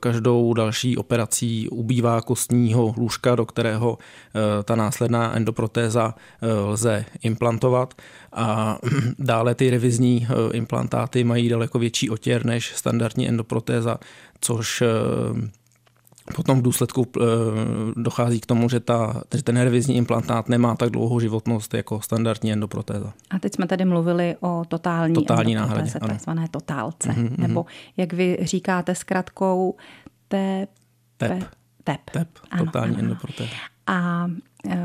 každý 0.00 0.22
každou 0.22 0.54
další 0.54 0.96
operací 0.96 1.68
ubývá 1.68 2.20
kostního 2.20 2.94
lůžka, 2.96 3.34
do 3.34 3.46
kterého 3.46 3.98
eh, 3.98 4.62
ta 4.62 4.76
následná 4.76 5.36
endoprotéza 5.36 6.14
eh, 6.14 6.52
lze 6.52 7.04
implantovat. 7.22 7.94
A 8.32 8.78
dále 9.18 9.54
ty 9.54 9.70
revizní 9.70 10.26
eh, 10.26 10.56
implantáty 10.56 11.24
mají 11.24 11.48
daleko 11.48 11.78
větší 11.78 12.10
otěr 12.10 12.46
než 12.46 12.72
standardní 12.76 13.28
endoprotéza, 13.28 13.98
což 14.40 14.82
Potom 16.34 16.58
v 16.58 16.62
důsledku 16.62 17.06
dochází 17.96 18.40
k 18.40 18.46
tomu, 18.46 18.68
že, 18.68 18.80
ta, 18.80 19.22
že 19.34 19.42
ten 19.42 19.56
revizní 19.60 19.96
implantát 19.96 20.48
nemá 20.48 20.76
tak 20.76 20.90
dlouhou 20.90 21.20
životnost 21.20 21.74
jako 21.74 22.00
standardní 22.00 22.52
endoprotéza. 22.52 23.12
A 23.30 23.38
teď 23.38 23.54
jsme 23.54 23.66
tady 23.66 23.84
mluvili 23.84 24.36
o 24.40 24.62
totální, 24.68 25.14
totální 25.14 25.54
náhradě, 25.54 25.92
takzvané 26.00 26.48
totálce, 26.50 27.08
mm-hmm. 27.08 27.38
nebo 27.38 27.66
jak 27.96 28.12
vy 28.12 28.38
říkáte 28.42 28.94
zkratkou 28.94 29.76
TP. 30.28 30.68
TEP. 31.16 31.44
TEP. 31.84 32.00
TEP, 32.12 32.28
totální 32.58 32.98
endoprotéza. 32.98 33.50
A 33.86 34.26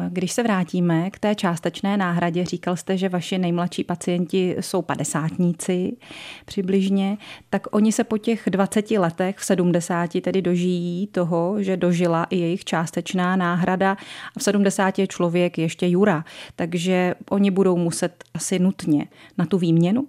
když 0.09 0.31
se 0.31 0.43
vrátíme 0.43 1.09
k 1.09 1.19
té 1.19 1.35
částečné 1.35 1.97
náhradě, 1.97 2.45
říkal 2.45 2.75
jste, 2.75 2.97
že 2.97 3.09
vaši 3.09 3.37
nejmladší 3.37 3.83
pacienti 3.83 4.55
jsou 4.59 4.81
padesátníci 4.81 5.97
přibližně, 6.45 7.17
tak 7.49 7.75
oni 7.75 7.91
se 7.91 8.03
po 8.03 8.17
těch 8.17 8.43
20 8.47 8.91
letech 8.91 9.37
v 9.37 9.45
70 9.45 10.21
tedy 10.21 10.41
dožijí 10.41 11.07
toho, 11.07 11.63
že 11.63 11.77
dožila 11.77 12.23
i 12.23 12.37
jejich 12.37 12.65
částečná 12.65 13.35
náhrada 13.35 13.97
a 14.35 14.39
v 14.39 14.43
70 14.43 14.99
je 14.99 15.07
člověk 15.07 15.57
ještě 15.57 15.87
jura. 15.87 16.25
Takže 16.55 17.15
oni 17.29 17.51
budou 17.51 17.77
muset 17.77 18.23
asi 18.33 18.59
nutně 18.59 19.07
na 19.37 19.45
tu 19.45 19.57
výměnu? 19.57 20.07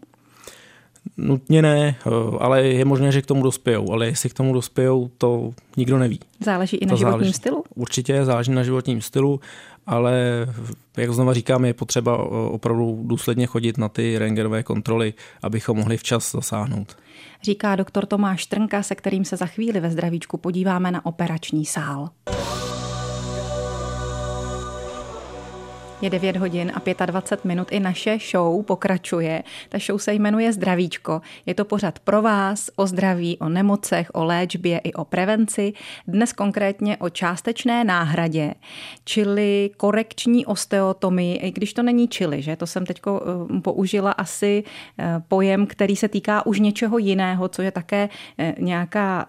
Nutně 1.16 1.62
ne, 1.62 1.96
eh, 2.06 2.10
ale 2.38 2.62
je 2.62 2.84
možné, 2.84 3.12
že 3.12 3.22
k 3.22 3.26
tomu 3.26 3.42
dospějou. 3.42 3.92
Ale 3.92 4.06
jestli 4.06 4.30
k 4.30 4.34
tomu 4.34 4.52
dospějou, 4.52 5.10
to 5.18 5.50
nikdo 5.76 5.98
neví. 5.98 6.20
Záleží 6.40 6.76
i 6.76 6.86
na 6.86 6.90
to 6.90 6.96
životním 6.96 7.12
záleží. 7.12 7.32
stylu? 7.32 7.64
Určitě 7.74 8.24
záleží 8.24 8.52
na 8.52 8.62
životním 8.62 9.00
stylu, 9.00 9.40
ale 9.86 10.46
jak 10.96 11.12
znova 11.12 11.34
říkám, 11.34 11.64
je 11.64 11.74
potřeba 11.74 12.14
eh, 12.16 12.26
opravdu 12.50 13.00
důsledně 13.02 13.46
chodit 13.46 13.78
na 13.78 13.88
ty 13.88 14.18
rengerové 14.18 14.62
kontroly, 14.62 15.14
abychom 15.42 15.76
mohli 15.76 15.96
včas 15.96 16.32
zasáhnout. 16.32 16.96
Říká 17.42 17.76
doktor 17.76 18.06
Tomáš 18.06 18.46
Trnka, 18.46 18.82
se 18.82 18.94
kterým 18.94 19.24
se 19.24 19.36
za 19.36 19.46
chvíli 19.46 19.80
ve 19.80 19.90
zdravíčku 19.90 20.36
podíváme 20.36 20.90
na 20.90 21.06
operační 21.06 21.64
sál. 21.64 22.08
Je 26.02 26.10
9 26.10 26.36
hodin 26.36 26.72
a 26.74 27.06
25 27.06 27.44
minut. 27.44 27.68
I 27.72 27.80
naše 27.80 28.18
show 28.30 28.62
pokračuje. 28.62 29.42
Ta 29.68 29.78
show 29.78 29.98
se 29.98 30.14
jmenuje 30.14 30.52
Zdravíčko. 30.52 31.20
Je 31.46 31.54
to 31.54 31.64
pořad 31.64 31.98
pro 31.98 32.22
vás 32.22 32.70
o 32.76 32.86
zdraví, 32.86 33.38
o 33.38 33.48
nemocech, 33.48 34.10
o 34.14 34.24
léčbě 34.24 34.78
i 34.78 34.92
o 34.92 35.04
prevenci. 35.04 35.72
Dnes 36.06 36.32
konkrétně 36.32 36.96
o 36.96 37.10
částečné 37.10 37.84
náhradě, 37.84 38.54
čili 39.04 39.70
korekční 39.76 40.46
osteotomii, 40.46 41.36
i 41.36 41.50
když 41.50 41.72
to 41.72 41.82
není 41.82 42.08
čili, 42.08 42.42
že? 42.42 42.56
To 42.56 42.66
jsem 42.66 42.86
teď 42.86 43.00
eh, 43.06 43.60
použila 43.60 44.12
asi 44.12 44.64
eh, 44.98 45.22
pojem, 45.28 45.66
který 45.66 45.96
se 45.96 46.08
týká 46.08 46.46
už 46.46 46.60
něčeho 46.60 46.98
jiného, 46.98 47.48
co 47.48 47.62
je 47.62 47.70
také 47.70 48.08
eh, 48.38 48.54
nějaká, 48.58 49.26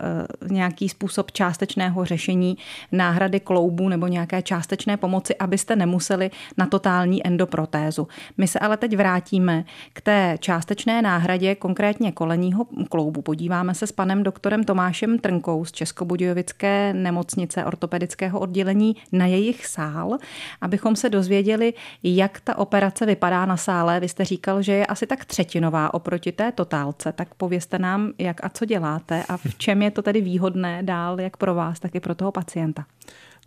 nějaký 0.50 0.90
způsob 0.90 1.32
částečného 1.32 2.06
řešení 2.06 2.58
náhrady 2.92 3.40
kloubů 3.40 3.90
nebo 3.90 4.08
nějaké 4.08 4.42
částečné 4.42 4.98
pomoci, 4.98 5.36
abyste 5.36 5.76
nemuseli 5.76 6.32
na 6.60 6.66
totální 6.66 7.28
endoprotézu. 7.28 8.08
My 8.38 8.48
se 8.48 8.60
ale 8.60 8.78
teď 8.78 8.98
vrátíme 8.98 9.64
k 9.94 10.02
té 10.02 10.38
částečné 10.40 11.02
náhradě, 11.02 11.56
konkrétně 11.56 12.12
kolenního 12.12 12.66
kloubu. 12.90 13.22
Podíváme 13.22 13.74
se 13.74 13.88
s 13.88 13.92
panem 13.92 14.24
doktorem 14.24 14.64
Tomášem 14.64 15.20
Trnkou 15.20 15.66
z 15.66 15.72
Českobudějovické 15.72 16.94
nemocnice 16.94 17.66
ortopedického 17.66 18.40
oddělení 18.40 18.96
na 19.12 19.26
jejich 19.26 19.66
sál, 19.66 20.18
abychom 20.62 20.96
se 20.96 21.10
dozvěděli, 21.10 21.74
jak 22.04 22.40
ta 22.40 22.58
operace 22.58 23.06
vypadá 23.06 23.46
na 23.46 23.58
sále. 23.58 24.00
Vy 24.00 24.10
jste 24.10 24.26
říkal, 24.26 24.62
že 24.62 24.74
je 24.74 24.86
asi 24.86 25.08
tak 25.08 25.26
třetinová 25.26 25.94
oproti 25.94 26.32
té 26.32 26.52
totálce, 26.52 27.12
tak 27.12 27.34
povězte 27.34 27.80
nám, 27.80 28.12
jak 28.18 28.44
a 28.44 28.50
co 28.50 28.66
děláte 28.66 29.24
a 29.30 29.38
v 29.38 29.56
čem 29.58 29.82
je 29.82 29.92
to 29.92 30.02
tedy 30.02 30.22
výhodné 30.22 30.84
dál, 30.84 31.22
jak 31.22 31.38
pro 31.38 31.56
vás, 31.56 31.80
tak 31.80 31.96
i 31.96 32.00
pro 32.00 32.16
toho 32.16 32.32
pacienta. 32.32 32.86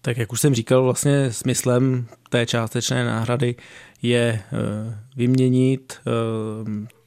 Tak 0.04 0.16
jak 0.16 0.32
už 0.32 0.40
jsem 0.40 0.54
říkal, 0.54 0.82
vlastně 0.82 1.32
smyslem 1.32 2.06
té 2.28 2.46
částečné 2.46 3.04
náhrady 3.04 3.54
je 4.02 4.42
eh, 4.42 4.98
vyměnit 5.16 5.94
eh, 5.98 6.10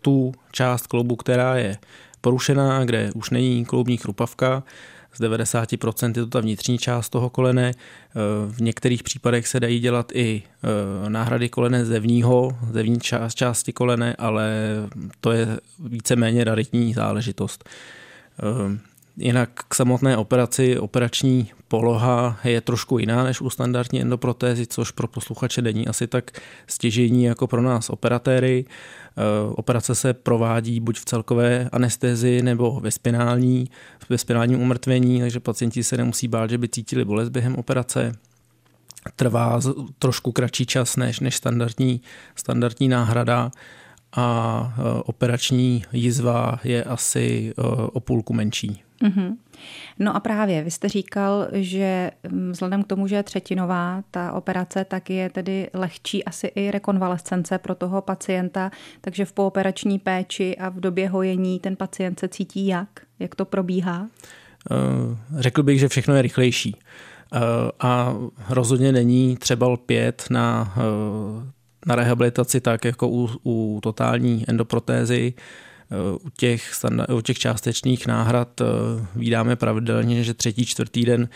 tu 0.02 0.34
část 0.52 0.88
kloubu, 0.88 1.16
která 1.16 1.56
je 1.56 1.78
porušená, 2.22 2.86
kde 2.86 3.12
už 3.16 3.30
není 3.30 3.66
kloubní 3.66 3.98
chrupavka, 3.98 4.64
z 5.14 5.22
90% 5.22 6.08
je 6.08 6.14
to 6.14 6.28
ta 6.28 6.40
vnitřní 6.40 6.78
část 6.78 7.10
toho 7.10 7.30
kolene. 7.30 7.72
Eh, 7.72 8.14
v 8.48 8.62
některých 8.62 9.04
případech 9.04 9.48
se 9.48 9.60
dají 9.60 9.80
dělat 9.80 10.12
i 10.16 10.44
náhrady 11.08 11.50
kolene 11.50 11.86
zevního, 11.86 12.58
zevní 12.72 13.00
část 13.00 13.36
části 13.36 13.74
kolene, 13.74 14.16
ale 14.18 14.54
to 15.22 15.32
je 15.32 15.60
víceméně 15.80 16.44
raritní 16.44 16.94
záležitost. 16.94 17.70
Jinak 19.18 19.50
k 19.68 19.76
samotné 19.76 20.18
operaci 20.18 20.80
operační 20.80 21.52
poloha 21.68 22.40
je 22.44 22.62
trošku 22.62 23.00
jiná 23.00 23.24
než 23.24 23.42
u 23.42 23.50
standardní 23.50 24.02
endoprotézy, 24.02 24.68
což 24.68 24.92
pro 24.92 25.08
posluchače 25.08 25.62
není 25.62 25.88
asi 25.88 26.08
tak 26.08 26.32
stěžení 26.68 27.24
jako 27.24 27.48
pro 27.48 27.62
nás 27.62 27.90
operatéry. 27.90 28.66
Eh, 29.18 29.22
operace 29.56 29.96
se 29.96 30.14
provádí 30.14 30.80
buď 30.80 31.00
v 31.00 31.06
celkové 31.06 31.70
anestezi 31.72 32.42
nebo 32.42 32.80
ve 32.80 32.92
spinální, 32.92 33.70
ve 34.10 34.18
spinálním 34.18 34.62
umrtvení, 34.62 35.20
takže 35.20 35.40
pacienti 35.40 35.84
se 35.84 35.98
nemusí 35.98 36.28
bát, 36.28 36.50
že 36.50 36.58
by 36.58 36.70
cítili 36.70 37.06
bolest 37.06 37.30
během 37.30 37.56
operace. 37.56 38.12
Trvá 39.16 39.62
trošku 40.00 40.32
kratší 40.32 40.66
čas 40.66 40.96
než, 40.96 41.20
než 41.20 41.36
standardní, 41.36 42.02
standardní 42.36 42.88
náhrada 42.88 43.52
a 44.12 44.74
eh, 44.78 45.02
operační 45.06 45.84
jizva 45.92 46.60
je 46.64 46.84
asi 46.84 47.54
eh, 47.58 47.62
o 47.94 48.00
půlku 48.00 48.34
menší. 48.34 48.85
Mm-hmm. 49.04 49.36
No 50.00 50.16
a 50.16 50.20
právě, 50.20 50.64
vy 50.64 50.72
jste 50.72 50.90
říkal, 50.90 51.48
že 51.52 52.12
mm, 52.30 52.52
vzhledem 52.52 52.84
k 52.84 52.88
tomu, 52.88 53.08
že 53.08 53.16
je 53.16 53.24
třetinová 53.24 54.04
ta 54.12 54.34
operace, 54.34 54.86
tak 54.86 55.10
je 55.10 55.30
tedy 55.30 55.70
lehčí 55.74 56.24
asi 56.24 56.48
i 56.48 56.72
rekonvalescence 56.72 57.58
pro 57.58 57.76
toho 57.76 58.02
pacienta, 58.02 58.72
takže 59.02 59.26
v 59.26 59.34
pooperační 59.34 60.00
péči 60.00 60.58
a 60.58 60.70
v 60.70 60.80
době 60.80 61.10
hojení 61.10 61.60
ten 61.60 61.76
pacient 61.76 62.20
se 62.20 62.28
cítí 62.28 62.68
jak? 62.68 62.90
Jak 63.20 63.36
to 63.36 63.46
probíhá? 63.46 64.08
Eh, 64.72 65.18
řekl 65.38 65.64
bych, 65.64 65.80
že 65.80 65.88
všechno 65.88 66.16
je 66.16 66.22
rychlejší. 66.22 66.76
Eh, 67.34 67.40
a 67.80 68.16
rozhodně 68.50 68.92
není 68.92 69.38
třeba 69.38 69.68
lpět 69.68 70.26
na, 70.30 70.74
eh, 70.78 71.52
na 71.86 71.96
rehabilitaci 71.96 72.62
tak 72.62 72.86
jako 72.86 73.08
u, 73.10 73.30
u 73.44 73.80
totální 73.84 74.46
endoprotézy, 74.48 75.34
u 76.22 76.30
těch, 76.30 76.72
u 77.14 77.22
těch 77.22 77.40
částečných 77.40 78.08
náhrad 78.08 78.62
eh, 78.62 78.66
vydáme 79.16 79.56
pravidelně, 79.56 80.24
že 80.24 80.34
třetí, 80.34 80.66
čtvrtý 80.66 81.06
den 81.06 81.30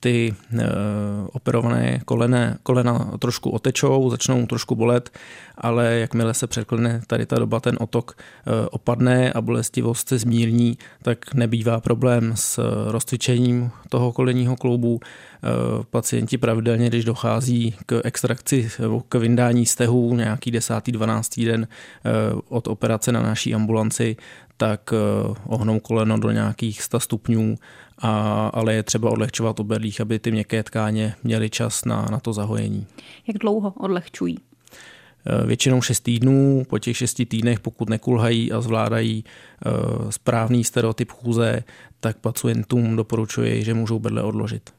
ty 0.00 0.34
eh, 0.58 0.64
operované 1.32 2.00
kolena, 2.04 2.56
kolena 2.62 3.10
trošku 3.18 3.50
otečou, 3.50 4.10
začnou 4.10 4.46
trošku 4.46 4.74
bolet, 4.74 5.10
ale 5.58 5.94
jakmile 5.94 6.34
se 6.34 6.46
překlene 6.46 7.02
tady 7.06 7.26
ta 7.26 7.38
doba, 7.38 7.60
ten 7.60 7.76
otok 7.80 8.16
eh, 8.18 8.68
opadne 8.70 9.32
a 9.32 9.40
bolestivost 9.40 10.08
se 10.08 10.18
zmírní, 10.18 10.78
tak 11.02 11.34
nebývá 11.34 11.80
problém 11.80 12.32
s 12.34 12.60
rozcvičením 12.90 13.70
toho 13.88 14.12
kolenního 14.12 14.56
kloubu. 14.56 15.00
Pacienti 15.90 16.38
pravidelně, 16.38 16.88
když 16.88 17.04
dochází 17.04 17.74
k 17.86 18.00
extrakci 18.04 18.70
k 19.08 19.14
vyndání 19.14 19.66
stehu 19.66 20.14
nějaký 20.14 20.50
desátý, 20.50 20.92
dvanáctý 20.92 21.44
den 21.44 21.68
od 22.48 22.68
operace 22.68 23.12
na 23.12 23.22
naší 23.22 23.54
ambulanci, 23.54 24.05
tak 24.56 24.92
ohnou 25.46 25.80
koleno 25.80 26.18
do 26.18 26.30
nějakých 26.30 26.82
100 26.82 27.00
stupňů 27.00 27.56
a, 27.98 28.48
ale 28.54 28.74
je 28.74 28.82
třeba 28.82 29.10
odlehčovat 29.10 29.60
oberlích, 29.60 30.00
aby 30.00 30.18
ty 30.18 30.30
měkké 30.30 30.62
tkáně 30.62 31.14
měly 31.24 31.50
čas 31.50 31.84
na, 31.84 32.06
na 32.10 32.20
to 32.20 32.32
zahojení. 32.32 32.86
Jak 33.26 33.38
dlouho 33.38 33.70
odlehčují? 33.76 34.38
E, 35.26 35.46
většinou 35.46 35.82
6 35.82 36.00
týdnů, 36.00 36.62
po 36.68 36.78
těch 36.78 36.96
6 36.96 37.14
týdnech, 37.28 37.60
pokud 37.60 37.88
nekulhají 37.88 38.52
a 38.52 38.60
zvládají 38.60 39.24
e, 39.24 40.12
správný 40.12 40.64
stereotyp 40.64 41.10
chůze, 41.10 41.64
tak 42.00 42.18
pacientům 42.18 42.96
doporučuji, 42.96 43.64
že 43.64 43.74
můžou 43.74 43.98
bedle 43.98 44.22
odložit. 44.22 44.70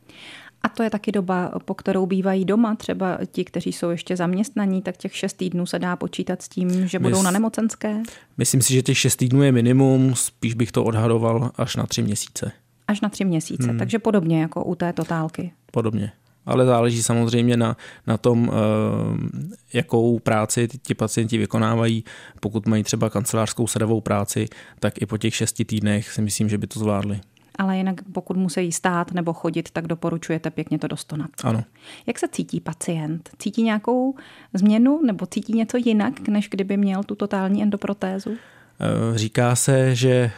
A 0.62 0.70
to 0.70 0.84
je 0.84 0.90
taky 0.90 1.12
doba, 1.12 1.52
po 1.66 1.74
kterou 1.74 2.06
bývají 2.06 2.46
doma, 2.46 2.76
třeba 2.76 3.18
ti, 3.32 3.46
kteří 3.46 3.74
jsou 3.74 3.90
ještě 3.90 4.16
zaměstnaní, 4.18 4.82
tak 4.82 4.98
těch 4.98 5.16
šest 5.16 5.34
týdnů 5.34 5.66
se 5.66 5.80
dá 5.80 5.96
počítat 5.96 6.42
s 6.42 6.50
tím, 6.50 6.88
že 6.88 7.00
budou 7.00 7.20
Mys- 7.20 7.24
na 7.24 7.32
nemocenské? 7.32 8.04
Myslím 8.38 8.62
si, 8.62 8.74
že 8.74 8.82
těch 8.82 8.98
šest 8.98 9.16
týdnů 9.16 9.44
je 9.44 9.52
minimum, 9.52 10.16
spíš 10.16 10.54
bych 10.54 10.72
to 10.72 10.84
odhadoval 10.84 11.52
až 11.56 11.76
na 11.76 11.86
tři 11.86 12.02
měsíce. 12.02 12.52
Až 12.88 13.02
na 13.02 13.10
tři 13.10 13.26
měsíce, 13.26 13.68
hmm. 13.68 13.78
takže 13.78 14.00
podobně 14.00 14.42
jako 14.42 14.64
u 14.64 14.76
té 14.76 14.94
totálky. 14.94 15.52
Podobně. 15.72 16.12
Ale 16.46 16.66
záleží 16.66 17.04
samozřejmě 17.04 17.58
na, 17.58 17.78
na 18.08 18.18
tom, 18.18 18.52
eh, 18.52 19.58
jakou 19.74 20.20
práci 20.20 20.68
ti 20.82 20.94
pacienti 20.94 21.38
vykonávají. 21.38 22.04
Pokud 22.40 22.68
mají 22.68 22.84
třeba 22.84 23.10
kancelářskou 23.10 23.68
sedavou 23.68 24.02
práci, 24.02 24.46
tak 24.80 25.02
i 25.02 25.06
po 25.06 25.18
těch 25.18 25.36
šesti 25.36 25.66
týdnech 25.66 26.12
si 26.12 26.22
myslím, 26.22 26.50
že 26.50 26.58
by 26.58 26.68
to 26.68 26.80
zvládli 26.80 27.20
ale 27.58 27.78
jinak 27.78 27.96
pokud 28.12 28.38
musí 28.38 28.72
stát 28.72 29.12
nebo 29.12 29.34
chodit, 29.34 29.72
tak 29.72 29.88
doporučujete 29.88 30.52
pěkně 30.52 30.80
to 30.80 30.88
dostonat. 30.88 31.30
Ano. 31.44 31.64
Jak 32.08 32.20
se 32.20 32.28
cítí 32.28 32.60
pacient? 32.60 33.30
Cítí 33.40 33.64
nějakou 33.64 34.16
změnu 34.54 35.02
nebo 35.06 35.26
cítí 35.26 35.54
něco 35.54 35.78
jinak, 35.78 36.28
než 36.28 36.50
kdyby 36.50 36.78
měl 36.78 37.04
tu 37.04 37.16
totální 37.16 37.64
endoprotézu? 37.64 38.38
Eh, 38.80 39.18
říká 39.18 39.56
se, 39.56 39.96
že 39.96 40.10
eh, 40.10 40.32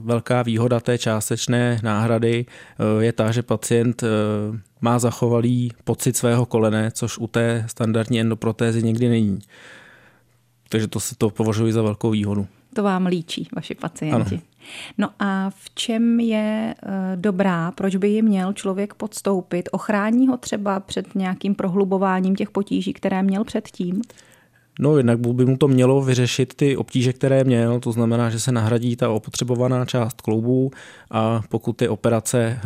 velká 0.00 0.42
výhoda 0.42 0.80
té 0.80 0.98
částečné 0.98 1.80
náhrady 1.82 2.46
eh, 2.46 3.04
je 3.04 3.12
ta, 3.12 3.32
že 3.32 3.42
pacient 3.42 4.04
má 4.80 4.98
zachovalý 4.98 5.72
pocit 5.84 6.16
svého 6.16 6.46
kolene, 6.46 6.90
což 6.90 7.18
u 7.18 7.26
té 7.26 7.64
standardní 7.68 8.20
endoprotézy 8.20 8.82
někdy 8.82 9.08
není. 9.08 9.38
Takže 10.68 10.88
to, 10.88 10.98
to 11.18 11.30
považuji 11.30 11.72
za 11.72 11.82
velkou 11.82 12.10
výhodu. 12.10 12.46
To 12.74 12.82
vám 12.82 13.06
líčí 13.06 13.48
vaši 13.56 13.74
pacienti. 13.74 14.34
Ano. 14.34 14.42
No 14.98 15.08
a 15.18 15.50
v 15.50 15.70
čem 15.74 16.20
je 16.20 16.74
eh, 16.82 17.16
dobrá, 17.16 17.70
proč 17.70 17.96
by 17.96 18.08
ji 18.08 18.22
měl 18.22 18.52
člověk 18.52 18.94
podstoupit? 18.94 19.68
Ochrání 19.72 20.28
ho 20.28 20.36
třeba 20.36 20.80
před 20.80 21.14
nějakým 21.14 21.54
prohlubováním 21.54 22.36
těch 22.36 22.50
potíží, 22.50 22.92
které 22.92 23.22
měl 23.22 23.44
předtím? 23.44 24.02
No 24.80 24.96
jednak 24.96 25.18
by 25.18 25.46
mu 25.46 25.56
to 25.56 25.68
mělo 25.68 26.02
vyřešit 26.02 26.54
ty 26.54 26.76
obtíže, 26.76 27.12
které 27.12 27.44
měl, 27.44 27.80
to 27.80 27.92
znamená, 27.92 28.30
že 28.30 28.40
se 28.40 28.52
nahradí 28.52 28.96
ta 28.96 29.10
opotřebovaná 29.10 29.84
část 29.84 30.20
kloubů 30.20 30.70
a 31.10 31.42
pokud 31.48 31.82
je 31.82 31.88
operace 31.88 32.40
eh, 32.42 32.60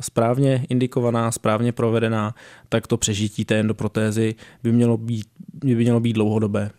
správně 0.00 0.66
indikovaná, 0.68 1.32
správně 1.32 1.72
provedená, 1.72 2.34
tak 2.68 2.86
to 2.86 2.96
přežití 2.96 3.44
té 3.44 3.60
endoprotézy 3.60 4.34
by 4.62 4.72
mělo 4.72 4.96
být, 4.96 5.26
by 5.64 5.74
mělo 5.74 6.00
být 6.00 6.12
dlouhodobé 6.12 6.70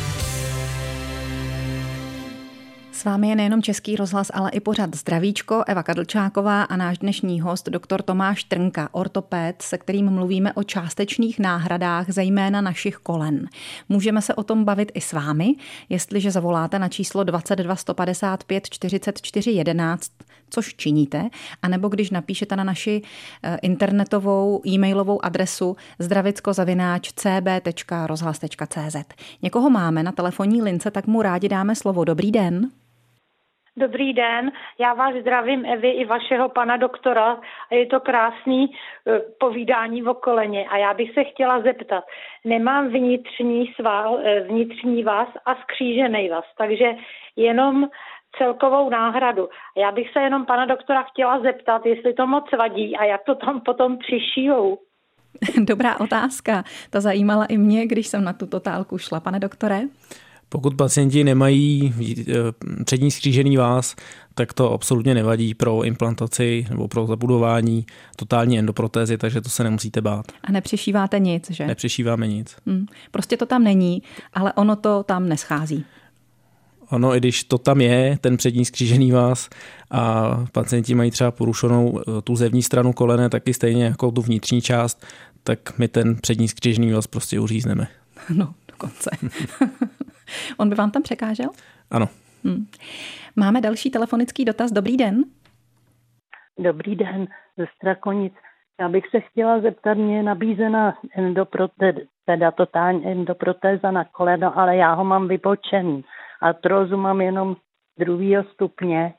Vámi 3.06 3.30
je 3.30 3.36
nejenom 3.36 3.62
Český 3.62 3.96
rozhlas, 3.96 4.32
ale 4.34 4.50
i 4.50 4.60
pořad 4.60 4.96
Zdravíčko, 4.96 5.64
Eva 5.68 5.84
Kadlčáková 5.84 6.64
a 6.64 6.76
náš 6.76 6.98
dnešní 6.98 7.42
host, 7.42 7.70
doktor 7.70 8.02
Tomáš 8.02 8.44
Trnka, 8.44 8.90
ortoped, 8.92 9.62
se 9.62 9.78
kterým 9.78 10.10
mluvíme 10.10 10.54
o 10.54 10.64
částečných 10.64 11.40
náhradách, 11.40 12.10
zejména 12.10 12.62
našich 12.62 12.96
kolen. 12.96 13.48
Můžeme 13.90 14.22
se 14.22 14.34
o 14.34 14.44
tom 14.44 14.66
bavit 14.66 14.92
i 14.94 15.02
s 15.02 15.14
vámi, 15.14 15.56
jestliže 15.90 16.32
zavoláte 16.32 16.80
na 16.80 16.90
číslo 16.90 17.24
22 17.24 17.76
155 17.76 18.70
44 18.70 19.52
11, 19.52 20.12
což 20.50 20.76
činíte, 20.76 21.30
anebo 21.62 21.90
když 21.90 22.12
napíšete 22.12 22.56
na 22.56 22.64
naši 22.64 23.02
eh, 23.44 23.58
internetovou 23.62 24.62
e-mailovou 24.68 25.26
adresu 25.26 25.76
zdravicko-cb.rozhlas.cz. 26.00 28.96
Někoho 29.42 29.70
máme 29.70 30.04
na 30.04 30.12
telefonní 30.12 30.62
lince, 30.62 30.92
tak 30.92 31.08
mu 31.08 31.22
rádi 31.22 31.50
dáme 31.50 31.76
slovo. 31.76 32.04
Dobrý 32.04 32.32
den. 32.32 32.72
Dobrý 33.78 34.14
den, 34.14 34.52
já 34.80 34.94
vás 34.94 35.16
zdravím 35.22 35.66
Evi 35.66 35.90
i 35.90 36.06
vašeho 36.06 36.50
pana 36.50 36.78
doktora 36.78 37.40
je 37.72 37.86
to 37.86 38.00
krásný 38.00 38.66
eh, 38.66 39.20
povídání 39.40 40.02
v 40.02 40.08
okoleně 40.08 40.66
a 40.66 40.78
já 40.78 40.94
bych 40.94 41.14
se 41.14 41.24
chtěla 41.24 41.62
zeptat, 41.62 42.04
nemám 42.46 42.88
vnitřní, 42.88 43.74
sval, 43.76 44.20
eh, 44.24 44.40
vnitřní 44.40 45.04
vás 45.04 45.28
a 45.46 45.56
skřížený 45.56 46.30
vás, 46.30 46.46
takže 46.58 46.86
jenom 47.36 47.88
celkovou 48.38 48.90
náhradu. 48.90 49.50
Já 49.78 49.92
bych 49.92 50.12
se 50.12 50.20
jenom 50.20 50.46
pana 50.46 50.66
doktora 50.66 51.04
chtěla 51.04 51.40
zeptat, 51.40 51.86
jestli 51.86 52.14
to 52.14 52.28
moc 52.28 52.46
vadí 52.58 52.98
a 52.98 53.04
jak 53.04 53.24
to 53.24 53.36
tam 53.36 53.62
potom 53.62 53.98
přišijou. 53.98 54.78
Dobrá 55.58 56.00
otázka. 56.00 56.64
Ta 56.90 57.02
zajímala 57.02 57.46
i 57.46 57.58
mě, 57.58 57.88
když 57.88 58.08
jsem 58.08 58.24
na 58.24 58.34
tu 58.34 58.48
totálku 58.48 58.98
šla. 58.98 59.20
Pane 59.20 59.40
doktore? 59.40 59.82
Pokud 60.56 60.76
pacienti 60.76 61.24
nemají 61.24 61.94
eh, 62.20 62.34
přední 62.84 63.12
skřížený 63.12 63.58
vás, 63.58 63.96
tak 64.34 64.54
to 64.54 64.72
absolutně 64.72 65.14
nevadí 65.14 65.54
pro 65.54 65.84
implantaci 65.84 66.66
nebo 66.70 66.88
pro 66.88 67.08
zabudování 67.08 67.86
totální 68.16 68.60
endoprotézy, 68.60 69.18
takže 69.18 69.42
to 69.42 69.50
se 69.50 69.64
nemusíte 69.64 70.02
bát. 70.02 70.26
A 70.44 70.52
nepřešíváte 70.52 71.20
nic, 71.20 71.52
že? 71.52 71.68
Nepřešíváme 71.68 72.28
nic. 72.28 72.56
Hmm. 72.66 72.86
Prostě 73.12 73.38
to 73.38 73.46
tam 73.46 73.64
není, 73.64 74.04
ale 74.34 74.54
ono 74.54 74.76
to 74.76 75.04
tam 75.04 75.30
neschází. 75.30 75.86
Ono, 76.90 77.16
i 77.16 77.18
když 77.18 77.44
to 77.44 77.58
tam 77.58 77.82
je, 77.82 78.18
ten 78.22 78.38
přední 78.38 78.66
skřížený 78.66 79.12
vás 79.12 79.50
a 79.92 80.36
pacienti 80.52 80.96
mají 80.96 81.12
třeba 81.12 81.32
porušenou 81.32 82.00
eh, 82.00 82.22
tu 82.22 82.36
zevní 82.36 82.64
stranu 82.64 82.94
kolene, 82.94 83.30
taky 83.30 83.54
stejně 83.54 83.86
jako 83.86 84.12
tu 84.12 84.22
vnitřní 84.22 84.62
část, 84.62 85.06
tak 85.44 85.78
my 85.78 85.88
ten 85.88 86.16
přední 86.16 86.48
skřížený 86.48 86.92
vás 86.92 87.08
prostě 87.08 87.40
uřízneme. 87.40 87.88
No, 88.30 88.54
dokonce. 88.72 89.10
On 90.58 90.70
by 90.70 90.76
vám 90.76 90.92
tam 90.92 91.02
překážel? 91.02 91.50
Ano. 91.92 92.06
Hmm. 92.44 92.66
Máme 93.36 93.62
další 93.62 93.92
telefonický 93.92 94.46
dotaz. 94.46 94.72
Dobrý 94.72 94.98
den. 94.98 95.24
Dobrý 96.60 96.96
den, 96.96 97.28
ze 97.58 97.66
Strakonic. 97.76 98.34
Já 98.80 98.90
bych 98.90 99.08
se 99.08 99.20
chtěla 99.20 99.62
zeptat, 99.62 99.94
mě 99.94 100.18
je 100.18 100.24
nabízena 100.24 100.98
endoprotéza, 101.16 102.00
teda 102.26 102.52
totální 102.52 103.08
endoprotéza 103.08 103.92
na 103.92 104.06
koleno, 104.06 104.60
ale 104.60 104.76
já 104.76 104.94
ho 104.94 105.04
mám 105.04 105.28
vypočený. 105.28 106.04
Artrózu 106.42 106.98
mám 106.98 107.22
jenom 107.22 107.56
druhého 108.00 108.44
stupně. 108.44 109.14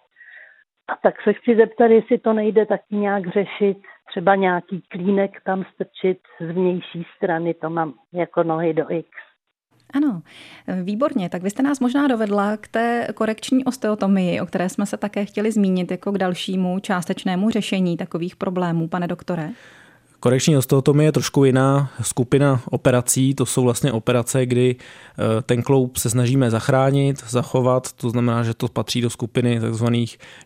A 0.88 0.96
tak 1.02 1.14
se 1.22 1.32
chci 1.32 1.56
zeptat, 1.56 1.86
jestli 1.86 2.18
to 2.18 2.32
nejde 2.32 2.66
taky 2.66 2.96
nějak 2.96 3.26
řešit, 3.26 3.78
třeba 4.08 4.34
nějaký 4.34 4.82
klínek 4.88 5.40
tam 5.44 5.64
strčit 5.74 6.18
z 6.40 6.50
vnější 6.50 7.06
strany, 7.16 7.54
to 7.54 7.70
mám 7.70 7.94
jako 8.12 8.42
nohy 8.42 8.74
do 8.74 8.90
X. 8.90 9.08
Ano, 9.92 10.22
výborně. 10.83 11.29
Tak 11.29 11.42
vy 11.42 11.51
jste 11.51 11.62
nás 11.62 11.81
možná 11.81 12.09
dovedla 12.09 12.57
k 12.57 12.68
té 12.68 13.09
korekční 13.14 13.64
osteotomii, 13.64 14.40
o 14.40 14.46
které 14.46 14.68
jsme 14.68 14.87
se 14.87 14.96
také 14.96 15.25
chtěli 15.25 15.53
zmínit 15.53 15.90
jako 15.90 16.12
k 16.12 16.18
dalšímu 16.18 16.79
částečnému 16.79 17.51
řešení 17.51 17.96
takových 17.96 18.37
problémů, 18.37 18.88
pane 18.88 19.07
doktore. 19.07 19.51
Korekční 20.20 20.57
osteotomie 20.57 21.09
je 21.09 21.12
trošku 21.12 21.44
jiná 21.44 21.90
skupina 22.02 22.62
operací. 22.70 23.35
To 23.35 23.46
jsou 23.46 23.62
vlastně 23.62 23.92
operace, 23.92 24.46
kdy 24.46 24.76
eh, 24.79 25.42
ten 25.42 25.62
kloub 25.62 25.96
se 25.96 26.11
snažíme 26.11 26.50
zachránit, 26.50 27.24
zachovat. 27.29 27.92
To 27.92 28.11
znamená, 28.11 28.42
že 28.42 28.55
to 28.55 28.68
patří 28.68 29.00
do 29.00 29.11
skupiny 29.11 29.61
tzv. 29.61 29.87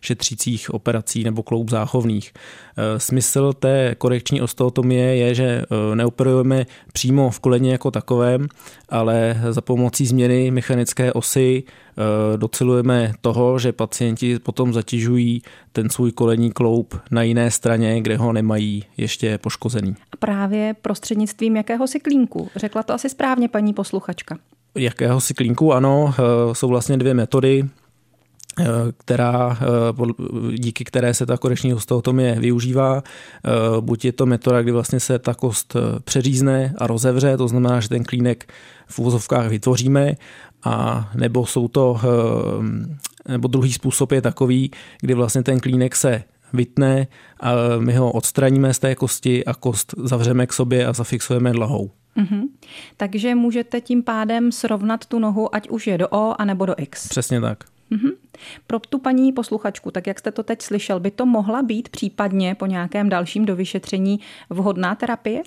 šetřících 0.01 0.73
operací 0.73 1.23
nebo 1.23 1.43
kloub 1.43 1.69
záchovných. 1.69 2.33
Eh, 2.77 2.99
smysl 2.99 3.53
té 3.53 3.95
korekční 3.97 4.41
osteotomie 4.41 5.15
je, 5.15 5.35
že 5.35 5.43
eh, 5.45 5.95
neoperujeme 5.95 6.65
přímo 6.93 7.29
v 7.29 7.39
koleně 7.39 7.71
jako 7.71 7.91
takovém, 7.91 8.47
ale 8.89 9.41
za 9.49 9.61
pomocí 9.61 10.05
změny 10.05 10.51
mechanické 10.51 11.13
osy 11.13 11.63
docelujeme 12.35 13.13
toho, 13.21 13.59
že 13.59 13.71
pacienti 13.71 14.39
potom 14.39 14.73
zatěžují 14.73 15.41
ten 15.71 15.89
svůj 15.89 16.11
kolenní 16.11 16.51
kloub 16.51 16.95
na 17.11 17.23
jiné 17.23 17.51
straně, 17.51 18.01
kde 18.01 18.17
ho 18.17 18.33
nemají 18.33 18.85
ještě 18.97 19.37
poškozený. 19.37 19.95
A 20.11 20.17
právě 20.17 20.75
prostřednictvím 20.81 21.55
jakéhosi 21.55 21.99
klínku. 21.99 22.49
Řekla 22.55 22.83
to 22.83 22.93
asi 22.93 23.09
správně 23.09 23.49
paní 23.49 23.73
posluchačka. 23.73 24.37
Jakéhosi 24.75 25.33
klínku, 25.33 25.73
ano, 25.73 26.13
eh, 26.13 26.55
jsou 26.55 26.67
vlastně 26.67 26.97
dvě 26.97 27.13
metody 27.13 27.65
eh, 28.59 28.65
která, 28.97 29.59
díky 30.53 30.83
které 30.83 31.13
se 31.13 31.25
ta 31.25 31.37
koreční 31.37 31.73
osteotomie 31.73 32.39
využívá. 32.39 33.03
Buď 33.79 34.05
je 34.05 34.11
to 34.11 34.25
metoda, 34.25 34.61
kdy 34.61 34.71
vlastně 34.71 34.99
se 34.99 35.19
ta 35.19 35.33
kost 35.33 35.75
přeřízne 36.03 36.73
a 36.77 36.87
rozevře, 36.87 37.37
to 37.37 37.47
znamená, 37.47 37.79
že 37.79 37.89
ten 37.89 38.03
klínek 38.03 38.53
v 38.87 38.99
úvozovkách 38.99 39.49
vytvoříme, 39.49 40.15
a 40.63 41.09
nebo 41.15 41.45
jsou 41.45 41.67
to, 41.67 41.99
eh, 42.03 43.31
nebo 43.31 43.47
druhý 43.47 43.73
způsob 43.73 44.11
je 44.11 44.21
takový, 44.21 44.71
kdy 45.01 45.13
vlastně 45.13 45.43
ten 45.43 45.59
klínek 45.59 45.95
se 45.95 46.23
vytne 46.53 47.07
a 47.39 47.51
my 47.79 47.93
ho 47.93 48.11
odstraníme 48.11 48.73
z 48.73 48.79
té 48.79 48.95
kosti 48.95 49.45
a 49.45 49.53
kost 49.53 49.93
zavřeme 49.97 50.47
k 50.47 50.53
sobě 50.53 50.85
a 50.85 50.93
zafixujeme 50.93 51.51
dlahou. 51.51 51.91
Mm-hmm. 52.17 52.41
Takže 52.97 53.35
můžete 53.35 53.81
tím 53.81 54.03
pádem 54.03 54.51
srovnat 54.51 55.05
tu 55.05 55.19
nohu, 55.19 55.55
ať 55.55 55.69
už 55.69 55.87
je 55.87 55.97
do 55.97 56.07
O, 56.09 56.41
anebo 56.41 56.65
do 56.65 56.75
X. 56.77 57.07
Přesně 57.07 57.41
tak. 57.41 57.63
Mm-hmm. 57.91 58.11
Pro 58.67 58.79
tu 58.79 58.99
paní 58.99 59.31
posluchačku, 59.31 59.91
tak 59.91 60.07
jak 60.07 60.19
jste 60.19 60.31
to 60.31 60.43
teď 60.43 60.61
slyšel, 60.61 60.99
by 60.99 61.11
to 61.11 61.25
mohla 61.25 61.61
být 61.61 61.89
případně 61.89 62.55
po 62.55 62.65
nějakém 62.65 63.09
dalším 63.09 63.45
dovyšetření 63.45 64.19
vhodná 64.49 64.95
terapie? 64.95 65.43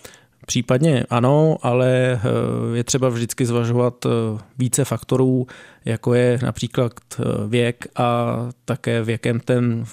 Případně 0.46 1.04
ano, 1.10 1.56
ale 1.62 2.12
eh, 2.12 2.76
je 2.76 2.84
třeba 2.84 3.08
vždycky 3.08 3.46
zvažovat 3.46 4.06
eh, 4.06 4.08
více 4.58 4.84
faktorů, 4.84 5.46
jako 5.84 6.14
je 6.14 6.38
například 6.42 6.92
eh, 7.18 7.22
věk 7.48 7.86
a 7.96 8.36
také 8.64 9.02
v 9.02 9.08
jakém 9.08 9.40
ten 9.40 9.84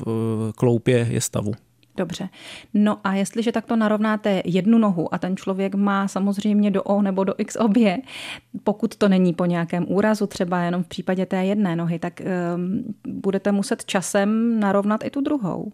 kloupě 0.55 1.07
je 1.09 1.21
stavu. 1.21 1.53
Dobře. 1.97 2.29
No 2.73 2.99
a 3.03 3.13
jestliže 3.13 3.51
takto 3.51 3.75
narovnáte 3.75 4.41
jednu 4.45 4.77
nohu 4.77 5.13
a 5.13 5.17
ten 5.17 5.37
člověk 5.37 5.75
má 5.75 6.07
samozřejmě 6.07 6.71
do 6.71 6.83
O 6.83 7.01
nebo 7.01 7.23
do 7.23 7.33
X 7.37 7.55
obě, 7.55 7.97
pokud 8.63 8.95
to 8.95 9.09
není 9.09 9.33
po 9.33 9.45
nějakém 9.45 9.85
úrazu, 9.87 10.27
třeba 10.27 10.59
jenom 10.59 10.83
v 10.83 10.87
případě 10.87 11.25
té 11.25 11.45
jedné 11.45 11.75
nohy, 11.75 11.99
tak 11.99 12.21
um, 12.55 12.95
budete 13.07 13.51
muset 13.51 13.85
časem 13.85 14.59
narovnat 14.59 15.03
i 15.03 15.09
tu 15.09 15.21
druhou. 15.21 15.71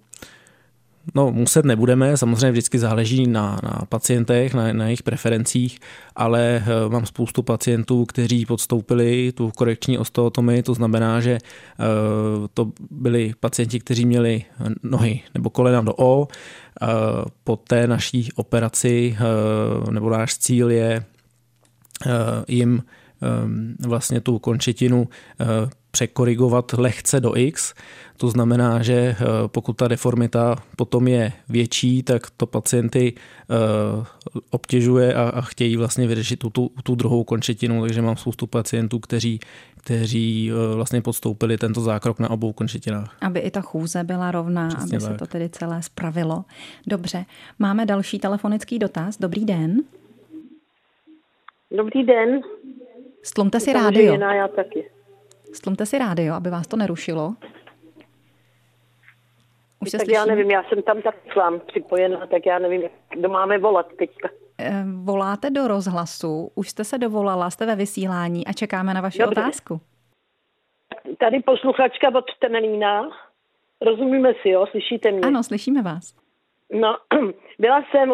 No, 1.16 1.32
muset 1.32 1.66
nebudeme, 1.66 2.18
samozřejmě 2.18 2.52
vždycky 2.52 2.80
záleží 2.80 3.28
na, 3.28 3.60
na 3.64 3.86
pacientech, 3.90 4.54
na, 4.54 4.74
na 4.74 4.86
jejich 4.86 5.04
preferencích, 5.04 5.80
ale 6.16 6.64
uh, 6.86 6.92
mám 6.92 7.06
spoustu 7.06 7.44
pacientů, 7.44 8.06
kteří 8.06 8.46
podstoupili 8.46 9.32
tu 9.32 9.52
korekční 9.52 9.98
osteotomii, 9.98 10.64
to 10.64 10.74
znamená, 10.74 11.22
že 11.22 11.38
uh, 11.38 12.48
to 12.54 12.72
byli 12.92 13.34
pacienti, 13.40 13.80
kteří 13.80 14.06
měli 14.06 14.44
nohy 14.84 15.22
nebo 15.34 15.50
kolena 15.50 15.82
do 15.82 15.94
O. 15.94 16.20
Uh, 16.22 16.88
po 17.44 17.56
té 17.56 17.88
naší 17.88 18.30
operaci, 18.36 19.18
nebo 19.92 20.10
náš 20.10 20.38
cíl 20.38 20.72
je 20.72 21.04
jim 22.48 22.84
vlastně 23.88 24.22
tu 24.22 24.40
končetinu 24.40 25.08
překorigovat 25.92 26.74
lehce 26.74 27.20
do 27.20 27.38
X. 27.38 27.74
To 28.18 28.28
znamená, 28.30 28.84
že 28.84 28.94
eh, 28.94 29.16
pokud 29.48 29.74
ta 29.74 29.88
deformita 29.88 30.56
potom 30.76 31.08
je 31.08 31.32
větší, 31.50 32.04
tak 32.04 32.30
to 32.38 32.46
pacienty 32.46 33.14
eh, 33.16 34.06
obtěžuje 34.50 35.14
a, 35.14 35.30
a 35.30 35.42
chtějí 35.42 35.78
vlastně 35.78 36.08
vyřešit 36.08 36.40
tu, 36.40 36.50
tu, 36.50 36.72
tu 36.84 36.96
druhou 36.96 37.24
končetinu, 37.24 37.82
takže 37.82 38.02
mám 38.02 38.18
spoustu 38.18 38.48
pacientů, 38.48 39.00
kteří, 39.00 39.40
kteří 39.78 40.52
eh, 40.52 40.76
vlastně 40.76 41.02
podstoupili 41.02 41.58
tento 41.58 41.82
zákrok 41.82 42.20
na 42.20 42.30
obou 42.30 42.54
končetinách. 42.54 43.18
Aby 43.22 43.40
i 43.40 43.52
ta 43.52 43.62
chůze 43.62 44.04
byla 44.04 44.32
rovná, 44.32 44.68
Přesně 44.68 44.98
aby 44.98 45.06
tak. 45.06 45.12
se 45.12 45.18
to 45.18 45.26
tedy 45.26 45.50
celé 45.50 45.84
spravilo. 45.84 46.46
Dobře, 46.88 47.26
máme 47.60 47.86
další 47.86 48.20
telefonický 48.20 48.80
dotaz. 48.80 49.18
Dobrý 49.18 49.46
den. 49.46 49.78
Dobrý 51.78 52.04
den. 52.04 52.42
Stlumte 53.24 53.60
si 53.60 53.74
rádio. 53.74 54.14
Já 54.14 54.48
taky. 54.48 54.97
Stlumte 55.54 55.86
si 55.86 56.00
rádio, 56.00 56.34
aby 56.34 56.50
vás 56.50 56.68
to 56.68 56.78
nerušilo. 56.78 57.34
Už 59.82 59.90
se 59.90 59.98
tak 59.98 60.06
slyším? 60.06 60.16
já 60.16 60.26
nevím, 60.26 60.52
já 60.52 60.64
jsem 60.64 60.82
tam 60.82 61.02
tak 61.02 61.16
k 61.34 61.36
vám 61.36 61.60
připojená, 61.60 62.28
tak 62.28 62.46
já 62.46 62.60
nevím, 62.60 62.82
kdo 63.10 63.30
máme 63.30 63.58
volat 63.58 63.88
teďka. 64.00 64.30
Eh, 64.60 64.84
voláte 65.04 65.50
do 65.50 65.68
rozhlasu, 65.68 66.52
už 66.56 66.70
jste 66.70 66.84
se 66.84 66.98
dovolala, 66.98 67.50
jste 67.50 67.66
ve 67.66 67.76
vysílání 67.76 68.48
a 68.48 68.54
čekáme 68.54 68.94
na 68.94 69.02
vaši 69.02 69.20
Dobře. 69.20 69.42
otázku. 69.42 69.82
Tady 71.20 71.40
posluchačka 71.40 72.16
od 72.16 72.26
Temelína. 72.40 73.10
Rozumíme 73.82 74.34
si, 74.42 74.50
jo? 74.50 74.66
Slyšíte 74.72 75.12
mě? 75.12 75.22
Ano, 75.22 75.44
slyšíme 75.44 75.82
vás. 75.82 76.16
No, 76.72 76.98
byla 77.60 77.84
jsem 77.92 78.10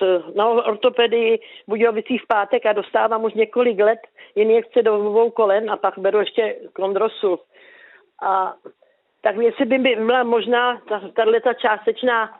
v, 0.00 0.22
na 0.36 0.48
ortopedii 0.48 1.38
v 1.38 1.68
Budějovicích 1.68 2.22
v 2.22 2.26
pátek 2.26 2.66
a 2.66 2.72
dostávám 2.72 3.24
už 3.24 3.34
několik 3.34 3.80
let 3.80 3.98
injekce 4.36 4.82
do 4.82 4.94
obou 4.94 5.30
kolen 5.30 5.70
a 5.70 5.76
pak 5.76 5.98
beru 5.98 6.18
ještě 6.18 6.56
kondrosul. 6.72 7.38
A 8.22 8.54
tak 9.20 9.36
jestli 9.36 9.64
by 9.64 9.78
byla 9.78 10.22
možná 10.22 10.80
tahle 11.14 11.40
ta 11.40 11.54
částečná 11.54 12.38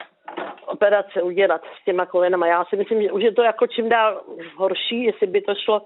operace 0.66 1.22
udělat 1.22 1.62
s 1.80 1.84
těma 1.84 2.06
kolenama. 2.06 2.46
Já 2.46 2.64
si 2.64 2.76
myslím, 2.76 3.02
že 3.02 3.12
už 3.12 3.22
je 3.22 3.32
to 3.32 3.42
jako 3.42 3.66
čím 3.66 3.88
dál 3.88 4.22
horší, 4.56 5.04
jestli 5.04 5.26
by 5.26 5.40
to 5.40 5.54
šlo, 5.54 5.82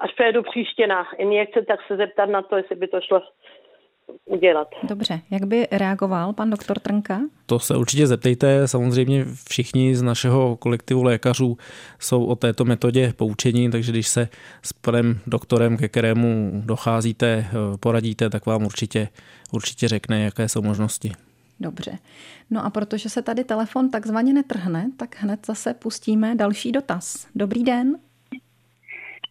až 0.00 0.12
přejdu 0.12 0.42
příště 0.42 0.86
na 0.86 1.06
injekce, 1.16 1.62
tak 1.62 1.80
se 1.86 1.96
zeptat 1.96 2.28
na 2.28 2.42
to, 2.42 2.56
jestli 2.56 2.76
by 2.76 2.88
to 2.88 3.00
šlo 3.00 3.22
udělat. 4.24 4.68
Dobře, 4.82 5.20
jak 5.30 5.44
by 5.44 5.68
reagoval 5.70 6.32
pan 6.32 6.50
doktor 6.50 6.78
Trnka? 6.78 7.20
To 7.46 7.58
se 7.58 7.76
určitě 7.76 8.06
zeptejte. 8.06 8.68
Samozřejmě 8.68 9.26
všichni 9.48 9.96
z 9.96 10.02
našeho 10.02 10.56
kolektivu 10.56 11.02
lékařů 11.02 11.56
jsou 11.98 12.24
o 12.24 12.36
této 12.36 12.64
metodě 12.64 13.12
poučení, 13.16 13.70
takže 13.70 13.92
když 13.92 14.08
se 14.08 14.28
s 14.62 14.72
panem 14.72 15.18
doktorem, 15.26 15.76
ke 15.76 15.88
kterému 15.88 16.50
docházíte, 16.64 17.46
poradíte, 17.80 18.30
tak 18.30 18.46
vám 18.46 18.64
určitě, 18.64 19.08
určitě 19.52 19.88
řekne, 19.88 20.22
jaké 20.22 20.48
jsou 20.48 20.62
možnosti. 20.62 21.12
Dobře. 21.60 21.98
No 22.50 22.64
a 22.64 22.70
protože 22.70 23.08
se 23.08 23.22
tady 23.22 23.44
telefon 23.44 23.90
takzvaně 23.90 24.32
netrhne, 24.32 24.90
tak 24.96 25.16
hned 25.18 25.46
zase 25.46 25.74
pustíme 25.74 26.34
další 26.34 26.72
dotaz. 26.72 27.26
Dobrý 27.34 27.64
den. 27.64 27.96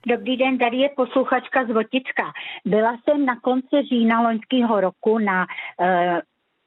Dobrý 0.08 0.38
den, 0.38 0.58
tady 0.58 0.78
je 0.78 0.90
posluchačka 0.90 1.66
z 1.66 1.68
Voticka. 1.68 2.24
Byla 2.66 2.98
jsem 3.04 3.26
na 3.26 3.40
konci 3.40 3.84
října 3.90 4.22
loňského 4.22 4.82
roku 4.82 5.18
na 5.18 5.46
uh, 5.80 6.20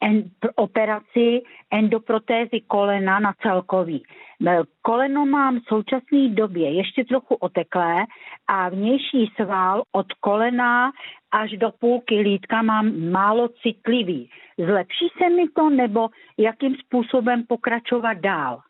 en, 0.02 0.30
operaci 0.54 1.42
endoprotézy 1.70 2.60
kolena 2.66 3.20
na 3.20 3.32
celkový. 3.42 4.02
Eh, 4.46 4.60
koleno 4.82 5.26
mám 5.26 5.60
v 5.60 5.64
současné 5.68 6.28
době 6.28 6.70
ještě 6.70 7.04
trochu 7.04 7.34
oteklé 7.34 8.04
a 8.46 8.68
vnější 8.68 9.32
sval 9.36 9.82
od 9.92 10.12
kolena 10.12 10.92
až 11.30 11.50
do 11.50 11.70
půlky 11.70 12.20
lítka 12.20 12.62
mám 12.62 13.10
málo 13.10 13.48
citlivý. 13.62 14.30
Zlepší 14.58 15.08
se 15.18 15.28
mi 15.28 15.48
to 15.48 15.70
nebo 15.70 16.08
jakým 16.38 16.74
způsobem 16.74 17.44
pokračovat 17.48 18.14
dál? 18.14 18.60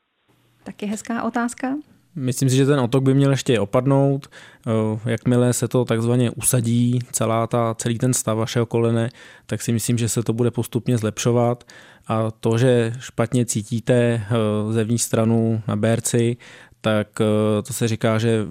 Taky 0.65 0.87
hezká 0.87 1.23
otázka. 1.23 1.69
Myslím 2.15 2.51
si, 2.51 2.57
že 2.57 2.67
ten 2.67 2.81
otok 2.81 3.03
by 3.03 3.15
měl 3.15 3.31
ještě 3.31 3.61
opadnout. 3.61 4.27
Eh, 4.67 5.11
jakmile 5.11 5.53
se 5.53 5.69
to 5.69 5.85
takzvaně 5.85 6.31
usadí, 6.31 6.99
celá 7.13 7.47
ta, 7.47 7.75
celý 7.79 7.99
ten 7.99 8.15
stav 8.15 8.39
vašeho 8.39 8.67
kolene, 8.67 9.11
tak 9.47 9.63
si 9.63 9.73
myslím, 9.73 9.99
že 9.99 10.09
se 10.09 10.23
to 10.23 10.33
bude 10.33 10.51
postupně 10.51 10.99
zlepšovat. 10.99 11.65
A 12.09 12.31
to, 12.31 12.59
že 12.59 12.93
špatně 12.99 13.47
cítíte 13.47 13.95
eh, 13.95 14.29
zevní 14.73 14.99
stranu 14.99 15.63
na 15.69 15.77
berci, 15.77 16.37
tak 16.81 17.09
eh, 17.21 17.63
to 17.63 17.73
se 17.73 17.89
říká, 17.89 18.19
že 18.19 18.47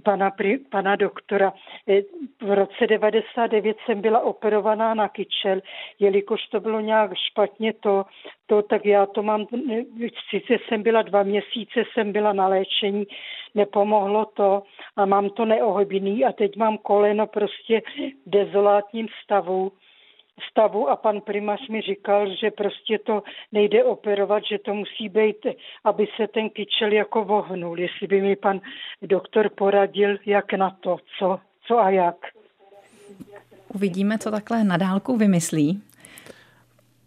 pana, 0.03 0.31
pana 0.71 0.95
doktora, 0.95 1.53
eh, 1.89 2.01
v 2.41 2.55
roce 2.55 2.87
99 2.87 3.77
jsem 3.85 4.01
byla 4.01 4.19
operovaná 4.19 4.93
na 4.93 5.09
kyčel, 5.09 5.61
jelikož 5.99 6.47
to 6.47 6.59
bylo 6.59 6.79
nějak 6.79 7.11
špatně 7.31 7.73
to, 7.73 8.05
to 8.45 8.61
tak 8.61 8.85
já 8.85 9.05
to 9.05 9.23
mám, 9.23 9.45
sice 10.29 10.53
jsem 10.67 10.83
byla 10.83 11.01
dva 11.01 11.23
měsíce, 11.23 11.83
jsem 11.93 12.11
byla 12.11 12.33
na 12.33 12.47
léčení, 12.47 13.07
nepomohlo 13.55 14.25
to 14.25 14.63
a 14.95 15.05
mám 15.05 15.29
to 15.29 15.45
neohybný 15.45 16.25
a 16.25 16.31
teď 16.31 16.55
mám 16.55 16.77
koleno 16.77 17.27
prostě 17.27 17.81
v 18.25 18.29
dezolátním 18.29 19.07
stavu 19.23 19.71
stavu 20.51 20.89
a 20.89 20.95
pan 20.95 21.21
primář 21.21 21.67
mi 21.69 21.81
říkal, 21.81 22.35
že 22.35 22.51
prostě 22.51 22.99
to 23.05 23.23
nejde 23.51 23.83
operovat, 23.83 24.43
že 24.51 24.57
to 24.65 24.73
musí 24.73 25.09
být, 25.09 25.45
aby 25.83 26.07
se 26.17 26.27
ten 26.27 26.49
kyčel 26.49 26.91
jako 26.91 27.23
vohnul. 27.23 27.79
Jestli 27.79 28.07
by 28.07 28.21
mi 28.21 28.35
pan 28.35 28.61
doktor 29.01 29.49
poradil, 29.49 30.17
jak 30.25 30.53
na 30.53 30.69
to, 30.69 30.97
co, 31.19 31.39
co 31.67 31.79
a 31.79 31.89
jak. 31.89 32.15
Uvidíme, 33.73 34.17
co 34.17 34.31
takhle 34.31 34.63
na 34.63 34.77
dálku 34.77 35.17
vymyslí. 35.17 35.81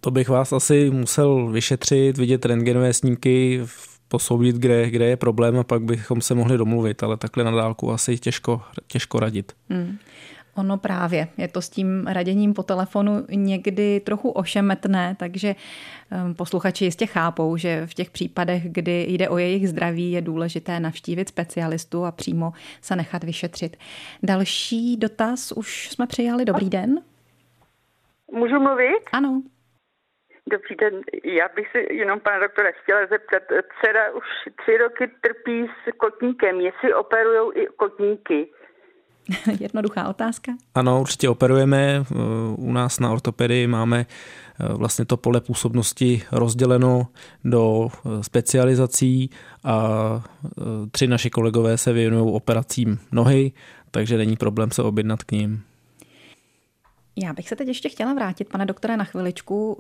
To 0.00 0.10
bych 0.10 0.28
vás 0.28 0.52
asi 0.52 0.90
musel 0.90 1.46
vyšetřit, 1.46 2.18
vidět 2.18 2.46
rentgenové 2.46 2.92
snímky, 2.92 3.60
posoudit, 4.08 4.56
kde, 4.56 4.90
kde 4.90 5.04
je 5.04 5.16
problém 5.16 5.58
a 5.58 5.64
pak 5.64 5.82
bychom 5.82 6.20
se 6.20 6.34
mohli 6.34 6.58
domluvit, 6.58 7.02
ale 7.02 7.16
takhle 7.16 7.44
na 7.44 7.50
dálku 7.50 7.92
asi 7.92 8.18
těžko, 8.18 8.60
těžko 8.86 9.20
radit. 9.20 9.52
Hmm. 9.70 9.98
Ono 10.56 10.78
právě. 10.78 11.28
Je 11.36 11.48
to 11.48 11.62
s 11.62 11.70
tím 11.70 12.06
raděním 12.06 12.54
po 12.54 12.62
telefonu 12.62 13.26
někdy 13.30 14.00
trochu 14.00 14.30
ošemetné, 14.30 15.16
takže 15.18 15.54
ehm, 16.10 16.34
posluchači 16.34 16.84
jistě 16.84 17.06
chápou, 17.06 17.56
že 17.56 17.86
v 17.86 17.94
těch 17.94 18.10
případech, 18.10 18.62
kdy 18.72 19.06
jde 19.08 19.28
o 19.28 19.38
jejich 19.38 19.68
zdraví, 19.68 20.12
je 20.12 20.20
důležité 20.20 20.80
navštívit 20.80 21.28
specialistu 21.28 22.04
a 22.04 22.12
přímo 22.12 22.52
se 22.80 22.96
nechat 22.96 23.24
vyšetřit. 23.24 23.76
Další 24.22 24.96
dotaz 24.96 25.52
už 25.52 25.90
jsme 25.90 26.06
přijali. 26.06 26.44
Dobrý 26.44 26.70
den. 26.70 27.00
Můžu 28.32 28.60
mluvit? 28.60 29.00
Ano. 29.12 29.42
Dobrý 30.50 30.76
den, 30.76 31.00
já 31.24 31.48
bych 31.56 31.70
se 31.72 31.94
jenom 31.94 32.20
pana 32.20 32.38
doktora 32.38 32.70
chtěla 32.82 33.06
zeptat. 33.06 33.42
Dcera 33.48 34.12
už 34.12 34.24
tři 34.62 34.76
roky 34.76 35.10
trpí 35.20 35.66
s 35.66 35.96
kotníkem, 35.96 36.60
jestli 36.60 36.94
operují 36.94 37.52
i 37.54 37.66
kotníky. 37.66 38.48
Jednoduchá 39.60 40.08
otázka. 40.08 40.52
Ano, 40.74 41.00
určitě 41.00 41.28
operujeme. 41.28 42.04
U 42.56 42.72
nás 42.72 43.00
na 43.00 43.10
ortopedii 43.10 43.66
máme 43.66 44.06
eh, 44.06 44.74
vlastně 44.74 45.04
to 45.04 45.16
pole 45.16 45.40
působnosti 45.40 46.22
rozděleno 46.32 47.06
do 47.44 47.88
eh, 47.88 48.22
specializací 48.22 49.30
a 49.64 49.78
eh, 50.44 50.50
tři 50.90 51.06
naši 51.06 51.30
kolegové 51.30 51.78
se 51.78 51.92
věnují 51.92 52.32
operacím 52.34 52.98
nohy, 53.12 53.52
takže 53.90 54.16
není 54.16 54.36
problém 54.36 54.70
se 54.70 54.82
objednat 54.82 55.22
k 55.22 55.32
ním. 55.32 55.62
Já 57.16 57.32
bych 57.32 57.48
se 57.48 57.56
teď 57.56 57.68
ještě 57.68 57.88
chtěla 57.88 58.14
vrátit, 58.14 58.48
pane 58.48 58.66
doktore, 58.66 58.96
na 58.96 59.04
chviličku. 59.04 59.78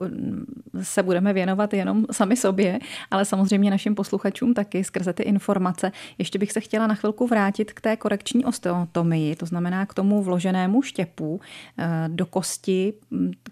Se 0.82 1.02
budeme 1.02 1.32
věnovat 1.32 1.74
jenom 1.74 2.06
sami 2.10 2.36
sobě, 2.36 2.78
ale 3.10 3.24
samozřejmě 3.24 3.70
našim 3.70 3.94
posluchačům 3.94 4.54
taky 4.54 4.84
skrze 4.84 5.12
ty 5.12 5.22
informace. 5.22 5.92
Ještě 6.18 6.38
bych 6.38 6.52
se 6.52 6.60
chtěla 6.60 6.86
na 6.86 6.94
chvilku 6.94 7.26
vrátit 7.26 7.72
k 7.72 7.80
té 7.80 7.96
korekční 7.96 8.44
osteotomii, 8.44 9.36
to 9.36 9.46
znamená 9.46 9.86
k 9.86 9.94
tomu 9.94 10.22
vloženému 10.22 10.82
štěpu 10.82 11.40
eh, 11.78 12.08
do 12.08 12.26
kosti, 12.26 12.92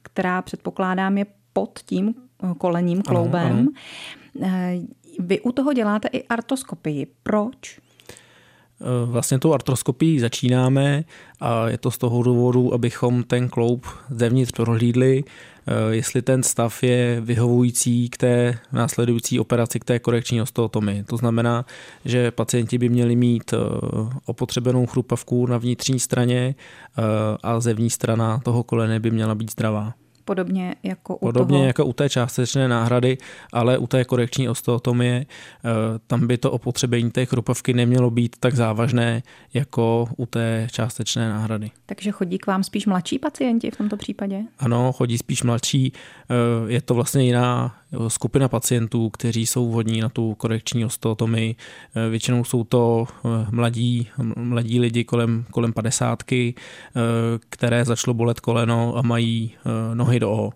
která 0.03 0.43
předpokládám 0.43 1.19
je 1.19 1.27
pod 1.53 1.79
tím 1.87 2.14
kolením, 2.59 3.03
kloubem. 3.03 3.47
Ano, 3.47 3.59
ano. 3.59 3.69
Eh, 4.43 4.81
vy 5.19 5.40
u 5.40 5.53
toho 5.53 5.73
děláte 5.73 6.09
i 6.09 6.27
artoskopii. 6.27 7.07
Proč? 7.23 7.81
Eh, 8.81 9.07
vlastně 9.07 9.38
tou 9.38 9.53
artroskopií 9.53 10.21
začínáme 10.21 11.05
a 11.40 11.69
je 11.69 11.79
to 11.79 11.90
z 11.90 11.99
toho 11.99 12.23
důvodu, 12.23 12.75
abychom 12.75 13.23
ten 13.23 13.49
kloub 13.49 13.87
zevnitř 14.11 14.53
prohlídli, 14.53 15.25
eh, 15.66 15.73
jestli 15.90 16.23
ten 16.23 16.43
stav 16.43 16.83
je 16.83 17.21
vyhovující 17.21 18.09
k 18.09 18.16
té 18.16 18.59
následující 18.73 19.40
operaci, 19.40 19.81
k 19.81 19.85
té 19.85 19.99
korekční 19.99 20.43
osteotomii. 20.43 21.03
To 21.03 21.16
znamená, 21.16 21.64
že 22.05 22.31
pacienti 22.31 22.79
by 22.79 22.88
měli 22.88 23.16
mít 23.16 23.53
eh, 23.53 23.57
opotřebenou 24.27 24.87
chrupavku 24.87 25.47
na 25.47 25.59
vnitřní 25.59 26.01
straně 26.01 26.55
a 27.43 27.61
zevní 27.61 27.90
strana 27.90 28.40
toho 28.45 28.62
kolene 28.62 29.01
by 29.01 29.11
měla 29.11 29.35
být 29.35 29.51
zdravá. 29.51 29.95
Podobně 30.31 30.75
jako 30.83 31.16
u 31.16 31.19
Podobně 31.19 31.57
toho... 31.57 31.66
jako 31.66 31.85
u 31.85 31.93
té 31.93 32.09
částečné 32.09 32.69
náhrady, 32.69 33.19
ale 33.53 33.79
u 33.79 33.87
té 33.87 34.05
korekční 34.05 34.49
osteotomie, 34.49 35.27
eh, 35.27 35.69
tam 36.07 36.27
by 36.27 36.38
to 36.38 36.51
opotřebení 36.51 37.11
té 37.11 37.27
chrupavky 37.27 37.75
nemělo 37.75 38.11
být 38.11 38.37
tak 38.40 38.55
závažné 38.55 39.23
jako 39.55 40.09
u 40.16 40.27
té 40.27 40.69
částečné 40.73 41.29
náhrady. 41.29 41.71
Takže 41.87 42.11
chodí 42.11 42.38
k 42.38 42.47
vám 42.47 42.62
spíš 42.62 42.87
mladší 42.87 43.19
pacienti 43.19 43.71
v 43.71 43.77
tomto 43.77 43.97
případě? 43.97 44.43
Ano, 44.59 44.93
chodí 44.93 45.19
spíš 45.19 45.43
mladší. 45.43 45.93
Eh, 46.31 46.73
je 46.73 46.81
to 46.81 46.95
vlastně 46.95 47.25
jiná 47.25 47.80
skupina 48.09 48.48
pacientů, 48.48 49.11
kteří 49.11 49.46
jsou 49.46 49.70
vhodní 49.70 50.00
na 50.00 50.09
tu 50.09 50.35
korekční 50.35 50.85
osteotomii. 50.85 51.57
Eh, 51.94 52.09
většinou 52.09 52.44
jsou 52.44 52.64
to 52.64 53.07
mladí, 53.50 54.09
mladí 54.37 54.81
lidi 54.81 55.05
kolem, 55.05 55.44
kolem 55.50 55.72
padesátky, 55.72 56.55
které 57.48 57.85
začalo 57.85 58.14
bolet 58.14 58.40
koleno 58.40 58.96
a 58.96 59.03
mají 59.03 59.55
nohy 59.94 60.20
do 60.20 60.31
O. 60.31 60.50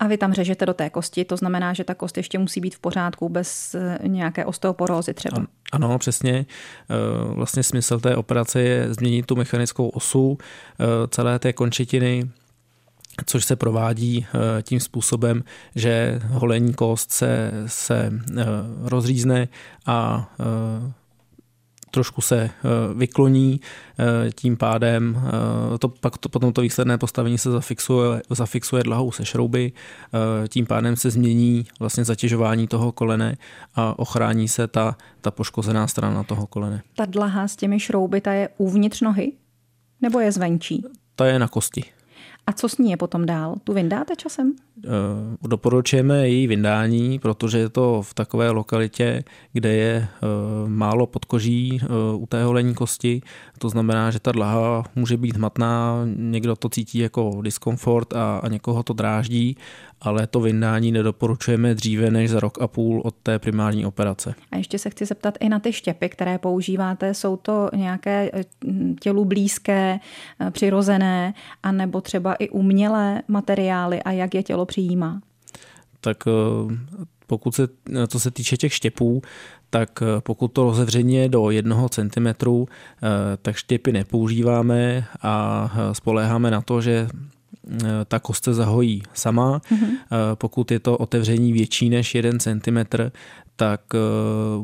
A 0.00 0.06
vy 0.06 0.18
tam 0.18 0.32
řežete 0.32 0.66
do 0.66 0.74
té 0.74 0.90
kosti, 0.90 1.24
to 1.24 1.36
znamená, 1.36 1.72
že 1.72 1.84
ta 1.84 1.94
kost 1.94 2.16
ještě 2.16 2.38
musí 2.38 2.60
být 2.60 2.74
v 2.74 2.78
pořádku 2.78 3.28
bez 3.28 3.74
eh, 3.74 3.98
nějaké 4.06 4.44
osteoporózy 4.44 5.14
třeba. 5.14 5.46
Ano, 5.72 5.98
přesně. 5.98 6.46
Eh, 6.90 7.34
vlastně 7.34 7.62
smysl 7.62 8.00
té 8.00 8.16
operace 8.16 8.60
je 8.60 8.94
změnit 8.94 9.26
tu 9.26 9.36
mechanickou 9.36 9.88
osu 9.88 10.38
eh, 10.40 10.84
celé 11.08 11.38
té 11.38 11.52
končetiny, 11.52 12.30
což 13.26 13.44
se 13.44 13.56
provádí 13.56 14.26
tím 14.62 14.80
způsobem, 14.80 15.44
že 15.74 16.20
holení 16.28 16.74
kost 16.74 17.12
se, 17.12 17.52
se 17.66 18.12
rozřízne 18.82 19.48
a 19.86 20.28
trošku 21.90 22.20
se 22.20 22.38
eh, 22.40 22.50
vykloní, 22.94 23.60
eh, 23.98 24.32
tím 24.32 24.56
pádem 24.56 25.22
eh, 25.74 25.78
to, 25.78 25.88
pak 25.88 26.18
to, 26.18 26.28
potom 26.28 26.52
to 26.52 26.60
výsledné 26.60 26.98
postavení 26.98 27.38
se 27.38 27.50
zafixuje, 27.50 28.22
zafixuje 28.30 28.82
dlahou 28.82 29.12
se 29.12 29.24
šrouby, 29.24 29.72
tím 30.48 30.66
pádem 30.66 30.96
se 30.96 31.10
změní 31.10 31.66
vlastně 31.80 32.04
zatěžování 32.04 32.66
toho 32.66 32.92
kolene 32.92 33.36
a 33.74 33.98
ochrání 33.98 34.48
se 34.48 34.66
ta, 34.66 34.96
ta 35.20 35.30
poškozená 35.30 35.86
strana 35.86 36.22
toho 36.22 36.46
kolene. 36.46 36.82
Ta 36.96 37.04
dlaha 37.04 37.48
s 37.48 37.56
těmi 37.56 37.80
šrouby, 37.80 38.20
ta 38.20 38.32
je 38.32 38.48
uvnitř 38.56 39.00
nohy? 39.00 39.32
Nebo 40.00 40.20
je 40.20 40.32
zvenčí? 40.32 40.84
Ta 41.16 41.26
je 41.26 41.38
na 41.38 41.48
kosti. 41.48 41.84
A 42.46 42.52
co 42.52 42.68
s 42.68 42.78
ní 42.78 42.90
je 42.90 42.96
potom 42.96 43.26
dál? 43.26 43.54
Tu 43.64 43.72
vyndáte 43.72 44.16
časem? 44.16 44.52
Eh, 44.84 44.88
doporučujeme 45.48 46.28
její 46.28 46.46
vyndání, 46.46 47.18
protože 47.18 47.58
je 47.58 47.68
to 47.68 48.02
v 48.02 48.14
takové 48.14 48.50
lokalitě, 48.50 49.24
kde 49.52 49.72
je 49.72 49.92
eh, 49.96 50.26
málo 50.66 51.06
podkoží 51.06 51.80
eh, 51.82 51.86
u 52.16 52.26
té 52.26 52.44
holení 52.44 52.74
kosti. 52.74 53.22
To 53.58 53.68
znamená, 53.68 54.10
že 54.10 54.20
ta 54.20 54.32
dlaha 54.32 54.84
může 54.96 55.16
být 55.16 55.36
hmatná, 55.36 56.02
někdo 56.16 56.56
to 56.56 56.68
cítí 56.68 56.98
jako 56.98 57.40
diskomfort 57.42 58.12
a, 58.12 58.38
a 58.38 58.48
někoho 58.48 58.82
to 58.82 58.92
dráždí, 58.92 59.56
ale 60.00 60.26
to 60.26 60.40
vyndání 60.40 60.92
nedoporučujeme 60.92 61.74
dříve 61.74 62.10
než 62.10 62.30
za 62.30 62.40
rok 62.40 62.62
a 62.62 62.68
půl 62.68 63.02
od 63.04 63.14
té 63.22 63.38
primární 63.38 63.86
operace. 63.86 64.34
A 64.52 64.56
ještě 64.56 64.78
se 64.78 64.90
chci 64.90 65.06
zeptat 65.06 65.34
i 65.40 65.48
na 65.48 65.58
ty 65.58 65.72
štěpy, 65.72 66.08
které 66.08 66.38
používáte. 66.38 67.14
Jsou 67.14 67.36
to 67.36 67.70
nějaké 67.76 68.30
tělu 69.00 69.24
blízké, 69.24 70.00
přirozené, 70.50 71.34
anebo 71.62 72.00
třeba 72.00 72.34
i 72.34 72.48
umělé 72.48 73.22
materiály 73.28 74.02
a 74.02 74.10
jak 74.10 74.34
je 74.34 74.42
tělo 74.42 74.66
přijímá? 74.66 75.20
Tak 76.00 76.16
eh, 76.26 76.76
pokud 77.26 77.54
se, 77.54 77.68
co 78.08 78.20
se 78.20 78.30
týče 78.30 78.56
těch 78.56 78.74
štěpů, 78.74 79.22
tak 79.70 80.02
eh, 80.02 80.20
pokud 80.20 80.48
to 80.48 80.64
rozevření 80.64 81.14
je 81.14 81.28
do 81.28 81.50
jednoho 81.50 81.88
centimetru, 81.88 82.68
eh, 82.68 83.36
tak 83.42 83.56
štěpy 83.56 83.92
nepoužíváme 83.92 85.04
a 85.22 85.70
spoléháme 85.92 86.50
na 86.50 86.60
to, 86.60 86.80
že 86.80 87.08
ta 88.08 88.18
kost 88.18 88.44
se 88.44 88.54
zahojí 88.54 89.02
sama. 89.14 89.58
Mm-hmm. 89.58 89.96
Pokud 90.34 90.70
je 90.70 90.78
to 90.78 90.96
otevření 90.96 91.52
větší 91.52 91.88
než 91.88 92.14
1 92.14 92.38
cm, 92.38 92.78
tak 93.60 93.80
eh, 93.94 93.98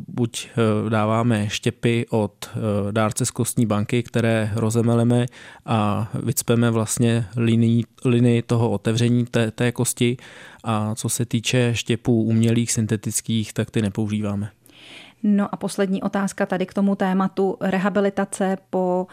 buď 0.09 0.49
eh, 0.49 0.91
dáváme 0.91 1.49
štěpy 1.49 2.07
od 2.11 2.33
eh, 2.49 2.93
dárce 2.93 3.27
z 3.27 3.31
kostní 3.31 3.67
banky, 3.67 4.03
které 4.03 4.51
rozemeleme 4.55 5.27
a 5.67 6.09
vycpeme 6.23 6.71
vlastně 6.71 7.27
linii, 7.37 7.85
linii 8.05 8.43
toho 8.43 8.71
otevření 8.71 9.27
té, 9.27 9.51
té 9.51 9.73
kosti 9.73 10.17
a 10.65 10.95
co 10.95 11.09
se 11.09 11.25
týče 11.25 11.71
štěpů 11.75 12.23
umělých, 12.23 12.73
syntetických, 12.73 13.53
tak 13.53 13.71
ty 13.71 13.83
nepoužíváme. 13.83 14.51
No 15.23 15.55
a 15.55 15.57
poslední 15.57 16.03
otázka 16.03 16.47
tady 16.47 16.67
k 16.67 16.75
tomu 16.75 16.95
tématu. 16.95 17.57
Rehabilitace 17.61 18.59
po 18.71 19.07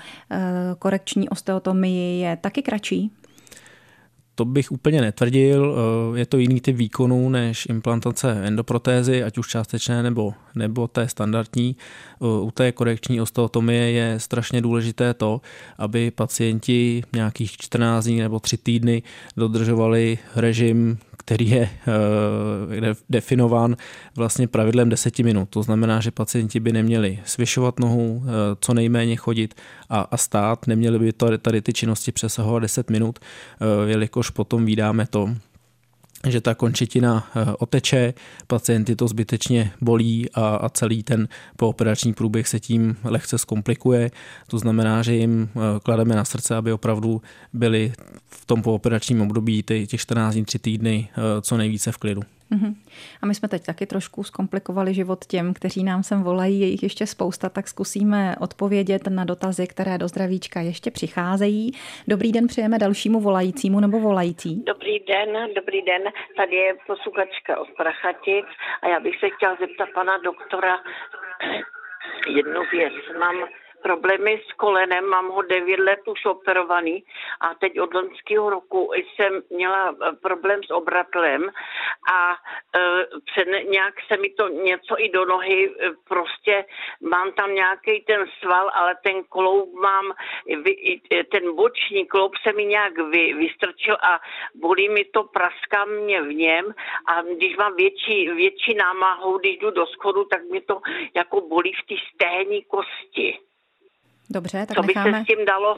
korekční 0.80 1.30
osteotomii 1.30 2.22
je 2.22 2.36
taky 2.36 2.62
kratší? 2.62 3.12
To 4.36 4.46
bych 4.46 4.72
úplně 4.72 5.02
netvrdil, 5.02 5.76
eh, 5.76 6.20
je 6.20 6.26
to 6.26 6.38
jiný 6.38 6.62
typ 6.62 6.76
výkonů 6.76 7.30
než 7.30 7.66
implantace 7.70 8.32
endoprotézy, 8.32 9.24
ať 9.24 9.38
už 9.38 9.48
částečné 9.48 10.04
nebo, 10.04 10.34
nebo 10.56 10.88
té 10.88 11.08
standardní. 11.08 11.76
Eh, 12.22 12.26
u 12.26 12.52
té 12.52 12.72
korekční 12.72 13.22
osteotomie 13.22 13.92
je 13.92 14.20
strašně 14.20 14.62
důležité 14.62 15.14
to, 15.14 15.42
aby 15.78 16.12
pacienti 16.12 17.04
nějakých 17.14 17.58
14 17.58 18.06
dní 18.06 18.20
nebo 18.20 18.40
3 18.40 18.58
týdny 18.58 19.04
dodržovali 19.38 20.18
režim, 20.36 20.98
který 21.26 21.50
je 21.50 21.70
uh, 21.88 22.96
definován 23.10 23.76
vlastně 24.16 24.48
pravidlem 24.48 24.90
10 24.90 25.20
minut. 25.20 25.50
To 25.50 25.64
znamená, 25.64 26.00
že 26.00 26.12
pacienti 26.12 26.60
by 26.60 26.72
neměli 26.72 27.20
svěšovat 27.26 27.80
nohu, 27.80 28.16
uh, 28.16 28.24
co 28.60 28.74
nejméně 28.74 29.16
chodit 29.16 29.54
a, 29.90 30.02
a 30.02 30.18
stát, 30.18 30.68
neměli 30.68 31.00
by 31.00 31.14
to, 31.14 31.38
tady 31.38 31.62
ty 31.62 31.74
činnosti 31.74 32.12
přesahovat 32.12 32.62
10 32.62 32.90
minut, 32.90 33.20
uh, 33.20 33.90
jelikož 33.90 34.30
potom 34.30 34.66
vydáme 34.66 35.08
to, 35.10 35.30
že 36.28 36.42
ta 36.42 36.56
končetina 36.56 37.28
eh, 37.36 37.54
oteče, 37.60 38.14
pacienty 38.48 38.96
to 38.96 39.08
zbytečně 39.08 39.72
bolí 39.82 40.30
a, 40.34 40.56
a 40.56 40.70
celý 40.70 41.04
ten 41.04 41.28
pooperační 41.58 42.14
průběh 42.14 42.48
se 42.48 42.60
tím 42.60 42.98
lehce 43.04 43.38
zkomplikuje. 43.38 44.12
To 44.48 44.60
znamená, 44.60 45.04
že 45.04 45.16
jim 45.16 45.50
eh, 45.56 45.60
klademe 45.84 46.16
na 46.16 46.26
srdce, 46.26 46.56
aby 46.56 46.74
opravdu 46.74 47.22
byli 47.54 47.94
v 48.30 48.46
tom 48.46 48.62
pooperačním 48.62 49.22
období 49.22 49.64
těch 49.64 50.02
14 50.02 50.34
dní, 50.34 50.46
3 50.46 50.60
týdny 50.60 51.10
eh, 51.12 51.42
co 51.42 51.58
nejvíce 51.58 51.92
v 51.92 51.98
klidu. 51.98 52.22
Mm-hmm. 52.54 52.74
A 53.22 53.26
my 53.26 53.36
jsme 53.36 53.48
teď 53.48 53.66
taky 53.66 53.86
trošku 53.86 54.24
zkomplikovali 54.24 54.94
život 54.94 55.26
těm, 55.26 55.54
kteří 55.54 55.84
nám 55.84 56.04
sem 56.04 56.24
volají, 56.24 56.60
je 56.60 56.68
jich 56.68 56.84
ještě 56.84 57.08
spousta, 57.08 57.50
tak 57.50 57.68
zkusíme 57.68 58.36
odpovědět 58.40 59.08
na 59.08 59.26
dotazy, 59.26 59.68
které 59.68 59.98
do 59.98 60.08
zdravíčka 60.08 60.60
ještě 60.60 60.92
přicházejí. 60.92 61.72
Dobrý 62.08 62.32
den 62.32 62.48
přejeme 62.48 62.80
dalšímu 62.80 63.20
volajícímu 63.20 63.80
nebo 63.80 64.00
volající. 64.00 64.64
Dobrý 64.64 65.00
den, 65.00 65.30
dobrý 65.56 65.82
den. 65.82 66.02
Tady 66.38 66.56
je 66.56 66.74
posluchačka 66.88 67.60
od 67.60 67.68
Prachatic 67.78 68.46
a 68.82 68.88
já 68.88 69.00
bych 69.00 69.20
se 69.20 69.30
chtěla 69.30 69.58
zeptat 69.60 69.90
pana 69.96 70.18
doktora 70.18 70.76
jednu 72.28 72.62
věc. 72.72 72.94
Mám 73.20 73.36
problémy 73.84 74.42
s 74.50 74.54
kolenem, 74.54 75.06
mám 75.06 75.30
ho 75.30 75.42
9 75.42 75.80
let 75.80 76.00
už 76.08 76.26
operovaný 76.26 77.04
a 77.42 77.54
teď 77.54 77.80
od 77.80 77.94
loňského 77.94 78.50
roku 78.50 78.92
jsem 78.94 79.42
měla 79.50 79.92
eh, 79.92 80.12
problém 80.22 80.64
s 80.64 80.72
obratlem 80.72 81.52
a 82.14 82.36
před, 83.26 83.48
nějak 83.70 83.94
se 84.08 84.18
mi 84.18 84.30
to 84.30 84.48
něco 84.48 84.96
i 84.98 85.10
do 85.10 85.26
nohy, 85.26 85.76
prostě 86.10 86.66
mám 87.02 87.32
tam 87.32 87.56
nějaký 87.56 88.02
ten 88.02 88.26
sval, 88.40 88.72
ale 88.74 88.96
ten 89.04 89.24
kloub 89.24 89.74
mám, 89.74 90.14
ten 91.32 91.56
boční 91.56 92.06
kloub 92.06 92.32
se 92.44 92.54
mi 92.54 92.66
nějak 92.66 92.98
vy, 92.98 93.34
vystrčil 93.34 93.98
a 94.02 94.20
bolí 94.56 94.90
mi 94.90 95.06
to, 95.06 95.24
praská 95.24 95.86
mě 95.86 96.22
v 96.22 96.34
něm 96.34 96.74
a 97.08 97.22
když 97.22 97.58
mám 97.58 97.76
větší, 97.76 98.30
větší 98.30 98.74
námahu, 98.74 99.38
když 99.38 99.58
jdu 99.58 99.72
do 99.72 99.86
schodu, 99.86 100.26
tak 100.26 100.44
mě 100.44 100.62
to 100.62 100.82
jako 101.16 101.42
bolí 101.42 101.74
v 101.74 101.88
té 101.88 101.96
stehní 102.14 102.64
kosti. 102.64 103.40
Dobře, 104.34 104.66
tak 104.66 104.78
Co 104.78 104.82
by 104.82 104.88
necháme, 104.88 105.18
se 105.20 105.24
s 105.24 105.28
tím 105.28 105.46
dalo? 105.46 105.78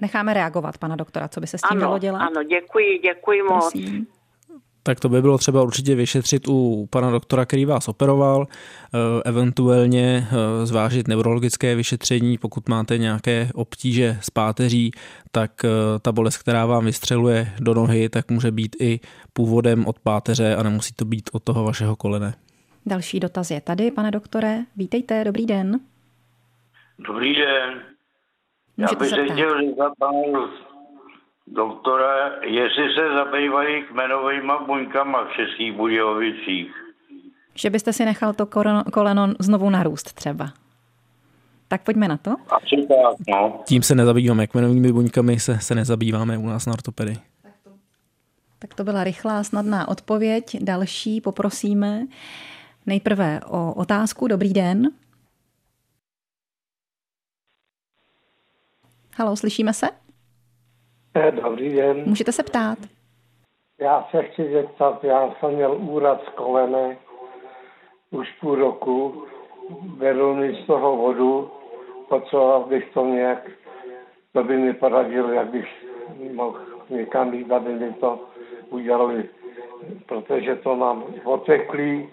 necháme 0.00 0.34
reagovat 0.34 0.78
pana 0.78 0.96
doktora, 0.96 1.28
co 1.28 1.40
by 1.40 1.46
se 1.46 1.58
s 1.58 1.60
tím 1.60 1.78
ano, 1.78 1.80
dalo 1.80 1.98
dělat? 1.98 2.20
Ano, 2.20 2.42
děkuji, 2.42 2.98
děkuji 2.98 3.42
moc. 3.42 3.72
Prosím. 3.72 4.06
Tak 4.82 5.00
to 5.00 5.08
by 5.08 5.22
bylo 5.22 5.38
třeba 5.38 5.62
určitě 5.62 5.94
vyšetřit 5.94 6.48
u 6.48 6.88
pana 6.90 7.10
doktora, 7.10 7.46
který 7.46 7.64
vás 7.64 7.88
operoval, 7.88 8.46
eh, 8.48 8.98
eventuálně 9.24 10.28
eh, 10.30 10.66
zvážit 10.66 11.08
neurologické 11.08 11.74
vyšetření, 11.74 12.38
pokud 12.38 12.68
máte 12.68 12.98
nějaké 12.98 13.48
obtíže 13.54 14.18
s 14.20 14.30
páteří, 14.30 14.90
tak 15.32 15.64
eh, 15.64 15.68
ta 16.02 16.12
bolest, 16.12 16.38
která 16.38 16.66
vám 16.66 16.84
vystřeluje 16.84 17.52
do 17.60 17.74
nohy, 17.74 18.08
tak 18.08 18.30
může 18.30 18.50
být 18.50 18.76
i 18.80 19.00
původem 19.32 19.86
od 19.86 19.98
páteře 19.98 20.56
a 20.56 20.62
nemusí 20.62 20.92
to 20.96 21.04
být 21.04 21.30
od 21.32 21.42
toho 21.42 21.64
vašeho 21.64 21.96
kolene. 21.96 22.34
Další 22.86 23.20
dotaz 23.20 23.50
je 23.50 23.60
tady, 23.60 23.90
pane 23.90 24.10
doktore. 24.10 24.58
Vítejte, 24.76 25.24
dobrý 25.24 25.46
den. 25.46 25.80
Dobrý 27.06 27.34
den. 27.34 27.82
Můžete 28.76 28.94
Já 28.94 28.98
bych 28.98 29.08
se 29.08 29.34
chtěl 29.34 29.66
zeptat 29.66 29.92
panu 29.98 30.48
doktora, 31.46 32.30
jestli 32.42 32.94
se 32.94 33.14
zabývají 33.14 33.82
kmenovými 33.82 34.52
buňkama 34.66 35.24
v 35.24 35.32
Českých 35.36 35.72
Budějovicích. 35.72 36.72
Že 37.54 37.70
byste 37.70 37.92
si 37.92 38.04
nechal 38.04 38.32
to 38.32 38.46
koleno, 38.46 38.84
koleno 38.92 39.28
znovu 39.38 39.70
narůst 39.70 40.12
třeba. 40.12 40.52
Tak 41.68 41.82
pojďme 41.82 42.08
na 42.08 42.16
to. 42.16 42.30
Asi 42.30 42.86
tak, 42.88 43.16
no. 43.28 43.62
Tím 43.64 43.82
se 43.82 43.94
nezabýváme, 43.94 44.46
kmenovými 44.46 44.92
buňkami 44.92 45.40
se, 45.40 45.58
se 45.58 45.74
nezabýváme 45.74 46.38
u 46.38 46.46
nás 46.46 46.66
na 46.66 46.72
ortopedii. 46.72 47.16
Tak 48.58 48.74
to 48.74 48.84
byla 48.84 49.04
rychlá, 49.04 49.44
snadná 49.44 49.88
odpověď. 49.88 50.56
Další 50.60 51.20
poprosíme. 51.20 52.06
Nejprve 52.86 53.40
o 53.46 53.74
otázku. 53.74 54.28
Dobrý 54.28 54.52
den. 54.52 54.90
Halo, 59.20 59.36
slyšíme 59.36 59.72
se? 59.72 59.86
Eh, 61.14 61.30
Dobrý 61.32 61.72
den. 61.74 62.02
Můžete 62.06 62.32
se 62.32 62.42
ptát. 62.42 62.78
Já 63.80 64.08
se 64.10 64.22
chci 64.22 64.52
zeptat, 64.52 65.04
já 65.04 65.34
jsem 65.40 65.54
měl 65.54 65.76
úraz 65.80 66.20
kolene 66.34 66.96
už 68.10 68.28
půl 68.40 68.54
roku, 68.54 69.24
vedl 69.96 70.34
mi 70.34 70.54
z 70.54 70.66
toho 70.66 70.96
vodu, 70.96 71.50
potřeboval 72.08 72.64
bych 72.64 72.90
to 72.94 73.04
nějak, 73.04 73.50
to 74.32 74.44
by 74.44 74.56
mi 74.56 74.74
poradil, 74.74 75.28
jak 75.30 75.50
bych 75.50 75.68
mohl 76.34 76.60
někam 76.90 77.34
jít, 77.34 77.52
aby 77.52 77.74
mi 77.74 77.92
to 77.92 78.20
udělali, 78.70 79.28
protože 80.06 80.56
to 80.56 80.76
mám 80.76 81.04
oteklý, 81.24 82.08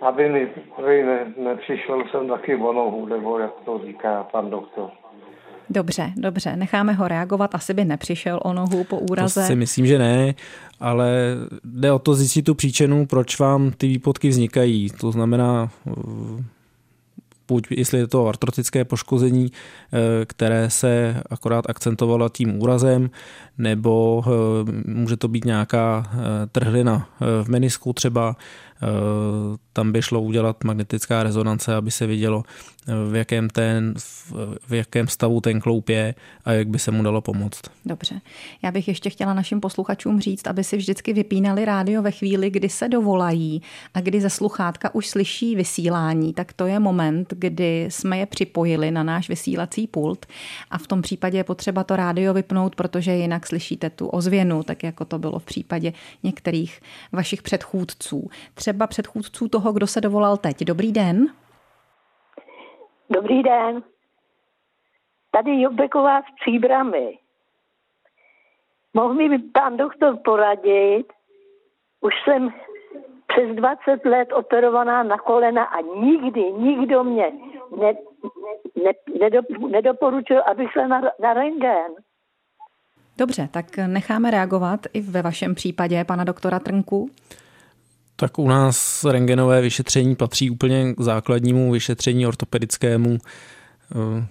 aby 0.00 0.28
mi 0.28 0.52
ne, 0.82 1.34
nepřišel 1.36 2.04
jsem 2.10 2.28
taky 2.28 2.56
o 2.56 2.72
nohu, 2.72 3.06
nebo 3.06 3.38
jak 3.38 3.52
to 3.64 3.78
říká 3.78 4.28
pan 4.32 4.50
doktor. 4.50 4.90
Dobře, 5.70 6.12
dobře, 6.16 6.56
necháme 6.56 6.92
ho 6.92 7.08
reagovat. 7.08 7.54
Asi 7.54 7.74
by 7.74 7.84
nepřišel 7.84 8.40
o 8.42 8.52
nohu 8.52 8.84
po 8.84 8.98
úraze. 8.98 9.40
To 9.40 9.46
si 9.46 9.56
myslím, 9.56 9.86
že 9.86 9.98
ne, 9.98 10.34
ale 10.80 11.36
jde 11.64 11.92
o 11.92 11.98
to 11.98 12.14
zjistit 12.14 12.42
tu 12.42 12.54
příčinu, 12.54 13.06
proč 13.06 13.38
vám 13.38 13.70
ty 13.70 13.86
výpotky 13.88 14.28
vznikají. 14.28 14.90
To 15.00 15.12
znamená, 15.12 15.70
eh, 15.86 15.92
buď 17.48 17.66
jestli 17.70 17.98
je 17.98 18.06
to 18.06 18.28
artrotické 18.28 18.84
poškození, 18.84 19.52
eh, 19.52 20.24
které 20.24 20.70
se 20.70 21.22
akorát 21.30 21.70
akcentovalo 21.70 22.28
tím 22.28 22.62
úrazem, 22.62 23.10
nebo 23.58 24.24
eh, 24.26 24.90
může 24.90 25.16
to 25.16 25.28
být 25.28 25.44
nějaká 25.44 26.10
trhlina 26.52 27.08
v 27.42 27.48
menisku 27.48 27.92
třeba, 27.92 28.36
tam 29.72 29.92
by 29.92 30.02
šlo 30.02 30.20
udělat 30.20 30.64
magnetická 30.64 31.22
rezonance, 31.22 31.74
aby 31.74 31.90
se 31.90 32.06
vidělo, 32.06 32.42
v 33.10 33.14
jakém, 33.14 33.48
ten, 33.48 33.94
v 34.68 34.74
jakém 34.74 35.08
stavu 35.08 35.40
ten 35.40 35.60
kloup 35.60 35.88
je 35.88 36.14
a 36.44 36.52
jak 36.52 36.68
by 36.68 36.78
se 36.78 36.90
mu 36.90 37.02
dalo 37.02 37.20
pomoct. 37.20 37.60
Dobře. 37.84 38.20
Já 38.62 38.70
bych 38.70 38.88
ještě 38.88 39.10
chtěla 39.10 39.34
našim 39.34 39.60
posluchačům 39.60 40.20
říct, 40.20 40.46
aby 40.46 40.64
si 40.64 40.76
vždycky 40.76 41.12
vypínali 41.12 41.64
rádio 41.64 42.02
ve 42.02 42.10
chvíli, 42.10 42.50
kdy 42.50 42.68
se 42.68 42.88
dovolají 42.88 43.62
a 43.94 44.00
kdy 44.00 44.20
ze 44.20 44.30
sluchátka 44.30 44.94
už 44.94 45.08
slyší 45.08 45.56
vysílání, 45.56 46.34
tak 46.34 46.52
to 46.52 46.66
je 46.66 46.78
moment, 46.78 47.34
kdy 47.36 47.86
jsme 47.88 48.18
je 48.18 48.26
připojili 48.26 48.90
na 48.90 49.02
náš 49.02 49.28
vysílací 49.28 49.86
pult 49.86 50.26
a 50.70 50.78
v 50.78 50.86
tom 50.86 51.02
případě 51.02 51.38
je 51.38 51.44
potřeba 51.44 51.84
to 51.84 51.96
rádio 51.96 52.34
vypnout, 52.34 52.76
protože 52.76 53.12
jinak 53.12 53.46
slyšíte 53.46 53.90
tu 53.90 54.06
ozvěnu, 54.06 54.62
tak 54.62 54.82
jako 54.82 55.04
to 55.04 55.18
bylo 55.18 55.38
v 55.38 55.44
případě 55.44 55.92
některých 56.22 56.80
vašich 57.12 57.42
předchůdců. 57.42 58.30
Třeba 58.54 58.69
předchůdců 58.86 59.48
toho, 59.48 59.72
kdo 59.72 59.86
se 59.86 60.00
dovolal 60.00 60.36
teď. 60.36 60.64
Dobrý 60.64 60.92
den. 60.92 61.26
Dobrý 63.10 63.42
den. 63.42 63.82
Tady 65.30 65.60
Jobeková 65.60 66.22
s 66.22 66.40
příbramy. 66.40 67.18
Mohl 68.94 69.14
mi 69.14 69.38
pán 69.38 69.76
doktor 69.76 70.18
poradit? 70.24 71.06
Už 72.00 72.12
jsem 72.24 72.50
přes 73.26 73.56
20 73.56 74.04
let 74.04 74.32
operovaná 74.32 75.02
na 75.02 75.18
kolena 75.18 75.64
a 75.64 75.80
nikdy, 75.80 76.52
nikdo 76.52 77.04
mě 77.04 77.32
ne, 77.80 77.92
ne, 78.84 78.92
nedop, 79.20 79.44
nedoporučil, 79.70 80.42
abych 80.42 80.72
šla 80.72 80.86
na, 80.86 81.00
na 81.20 81.34
rentgen. 81.34 81.92
Dobře, 83.18 83.48
tak 83.50 83.76
necháme 83.76 84.30
reagovat 84.30 84.80
i 84.92 85.00
ve 85.00 85.22
vašem 85.22 85.54
případě 85.54 86.04
pana 86.04 86.24
doktora 86.24 86.58
Trnku. 86.58 87.10
Tak 88.20 88.38
u 88.38 88.48
nás 88.48 89.04
rengenové 89.04 89.60
vyšetření 89.60 90.16
patří 90.16 90.50
úplně 90.50 90.94
k 90.94 91.00
základnímu 91.00 91.72
vyšetření 91.72 92.26
ortopedickému. 92.26 93.18
Eh, 94.18 94.26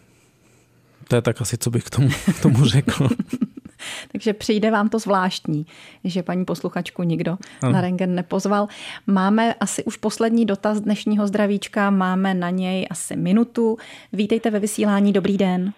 To 1.08 1.16
je 1.16 1.22
tak 1.22 1.42
asi, 1.42 1.58
co 1.58 1.70
bych 1.70 1.84
k 1.84 1.90
tomu, 1.90 2.10
k 2.40 2.42
tomu 2.42 2.66
řekl. 2.66 3.10
Takže 4.12 4.34
přijde 4.34 4.72
vám 4.72 4.90
to 4.90 5.00
zvláštní, 5.00 5.66
že 6.04 6.24
paní 6.24 6.46
posluchačku 6.46 7.04
nikdo 7.04 7.38
Ano. 7.62 7.72
na 7.74 7.82
rengen 7.82 8.16
nepozval. 8.16 8.68
Máme 9.08 9.54
asi 9.54 9.84
už 9.84 9.98
poslední 9.98 10.46
dotaz 10.46 10.80
dnešního 10.82 11.28
zdravíčka, 11.28 11.90
máme 11.90 12.34
na 12.34 12.50
něj 12.50 12.88
asi 12.90 13.16
minutu. 13.16 13.78
Vítejte 14.14 14.52
ve 14.52 14.60
vysílání, 14.60 15.14
dobrý 15.14 15.38
den. 15.38 15.74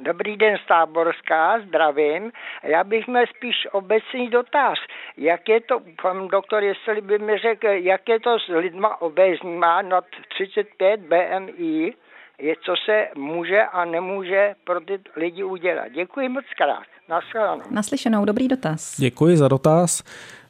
Dobrý 0.00 0.36
den 0.36 0.56
z 0.64 0.68
Táborská, 0.68 1.60
zdravím. 1.60 2.32
Já 2.62 2.84
bych 2.84 3.06
měl 3.06 3.24
spíš 3.36 3.54
obecný 3.72 4.30
dotaz. 4.30 4.78
Jak 5.16 5.48
je 5.48 5.60
to, 5.60 5.80
pan 6.02 6.28
doktor, 6.28 6.62
jestli 6.62 7.00
by 7.00 7.18
mi 7.18 7.38
řekl, 7.38 7.66
jak 7.66 8.08
je 8.08 8.20
to 8.20 8.38
s 8.38 8.48
lidma 8.48 9.00
obézníma 9.02 9.82
nad 9.82 10.04
35 10.28 11.00
BMI, 11.00 11.94
je, 12.38 12.54
co 12.64 12.74
se 12.84 13.08
může 13.16 13.62
a 13.62 13.84
nemůže 13.84 14.54
pro 14.64 14.80
ty 14.80 15.00
lidi 15.16 15.44
udělat. 15.44 15.88
Děkuji 15.88 16.28
moc 16.28 16.44
krát. 16.56 16.84
Naschledanou. 17.08 17.62
Naslyšenou, 17.70 18.24
dobrý 18.24 18.48
dotaz. 18.48 18.96
Děkuji 19.00 19.36
za 19.36 19.48
dotaz. 19.48 20.02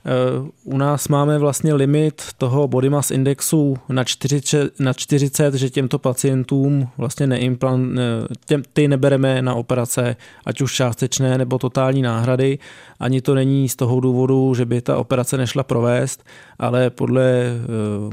Eh, 0.07 0.51
U 0.65 0.79
nás 0.79 1.09
máme 1.09 1.39
vlastně 1.39 1.75
limit 1.75 2.23
toho 2.39 2.69
body 2.69 2.91
mass 2.91 3.11
indexu 3.11 3.77
na 3.89 4.05
40, 4.05 4.81
na 4.81 4.93
40 4.93 5.55
že 5.55 5.71
těmto 5.71 5.99
pacientům 5.99 6.89
vlastně 6.99 7.27
neimplant, 7.27 7.99
těm, 8.47 8.63
ty 8.73 8.89
nebereme 8.89 9.43
na 9.43 9.55
operace, 9.55 10.17
ať 10.45 10.61
už 10.61 10.75
částečné 10.75 11.39
nebo 11.39 11.59
totální 11.59 12.03
náhrady. 12.03 12.59
Ani 13.01 13.21
to 13.21 13.35
není 13.35 13.69
z 13.69 13.77
toho 13.77 14.01
důvodu, 14.01 14.55
že 14.55 14.65
by 14.65 14.81
ta 14.81 14.97
operace 14.97 15.37
nešla 15.37 15.63
provést, 15.63 16.25
ale 16.59 16.91
podle 16.91 17.25
eh, 17.25 17.55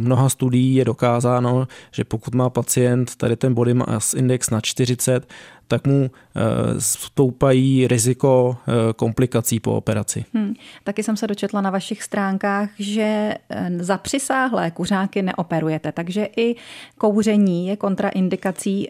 mnoha 0.02 0.30
studií 0.30 0.76
je 0.76 0.86
dokázáno, 0.86 1.68
že 1.92 2.04
pokud 2.04 2.36
má 2.36 2.50
pacient 2.50 3.16
tady 3.16 3.36
ten 3.36 3.54
body 3.54 3.74
mass 3.74 4.14
index 4.14 4.50
na 4.50 4.62
40, 4.62 5.28
tak 5.74 5.88
mu 5.88 6.06
eh, 6.06 6.42
stoupají 6.82 7.88
riziko 7.88 8.58
eh, 8.58 8.94
komplikací 8.94 9.60
po 9.60 9.74
operaci. 9.74 10.26
Hm. 10.34 10.54
Taky 10.84 11.04
jsem 11.04 11.18
se 11.18 11.28
dočetla 11.28 11.62
na 11.62 11.70
vašich 11.70 12.04
stránkách, 12.04 12.70
že 12.80 13.34
eh, 13.50 13.70
za 13.80 13.98
přisáhlé 13.98 14.72
kuřáky 14.72 15.22
neoperujete, 15.22 15.92
takže 15.92 16.28
i 16.38 16.56
kouření 16.98 17.68
je 17.68 17.78
kontraindikací 17.78 18.90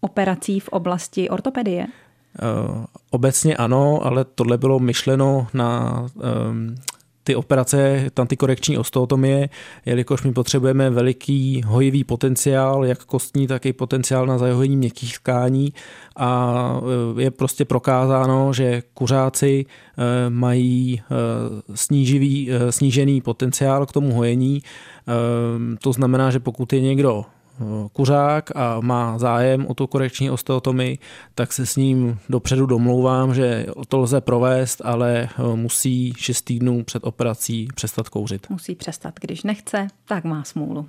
operací 0.00 0.60
v 0.60 0.68
oblasti 0.68 1.28
ortopedie. 1.28 1.86
Obecně 3.10 3.56
ano, 3.56 4.00
ale 4.02 4.24
tohle 4.24 4.58
bylo 4.58 4.78
myšleno 4.78 5.46
na 5.54 6.06
ehm, 6.22 6.74
ty 7.24 7.34
operace, 7.34 8.10
tam 8.14 8.26
ty 8.26 8.36
korekční 8.36 8.78
osteotomie, 8.78 9.48
jelikož 9.86 10.22
my 10.22 10.32
potřebujeme 10.32 10.90
veliký 10.90 11.62
hojivý 11.66 12.04
potenciál, 12.04 12.84
jak 12.84 13.04
kostní, 13.04 13.46
tak 13.46 13.66
i 13.66 13.72
potenciál 13.72 14.26
na 14.26 14.38
zahojení 14.38 14.76
měkkých 14.76 15.18
tkání 15.18 15.72
a 16.16 16.80
je 17.18 17.30
prostě 17.30 17.64
prokázáno, 17.64 18.52
že 18.52 18.82
kuřáci 18.94 19.66
mají 20.28 21.02
sníživý, 21.74 22.50
snížený 22.70 23.20
potenciál 23.20 23.86
k 23.86 23.92
tomu 23.92 24.14
hojení. 24.14 24.62
To 25.82 25.92
znamená, 25.92 26.30
že 26.30 26.40
pokud 26.40 26.72
je 26.72 26.80
někdo 26.80 27.24
kuřák 27.92 28.56
a 28.56 28.80
má 28.80 29.18
zájem 29.18 29.66
o 29.66 29.74
tu 29.74 29.86
korekční 29.86 30.30
osteotomii, 30.30 30.98
tak 31.34 31.52
se 31.52 31.66
s 31.66 31.76
ním 31.76 32.18
dopředu 32.28 32.66
domlouvám, 32.66 33.34
že 33.34 33.66
to 33.88 33.98
lze 33.98 34.20
provést, 34.20 34.82
ale 34.84 35.28
eh, 35.38 35.56
musí 35.56 36.12
6 36.16 36.42
týdnů 36.42 36.84
před 36.84 37.06
operací 37.06 37.68
přestat 37.74 38.08
kouřit. 38.08 38.50
Musí 38.50 38.74
přestat. 38.74 39.14
Když 39.20 39.42
nechce, 39.42 39.86
tak 40.04 40.24
má 40.24 40.44
smůlu. 40.44 40.88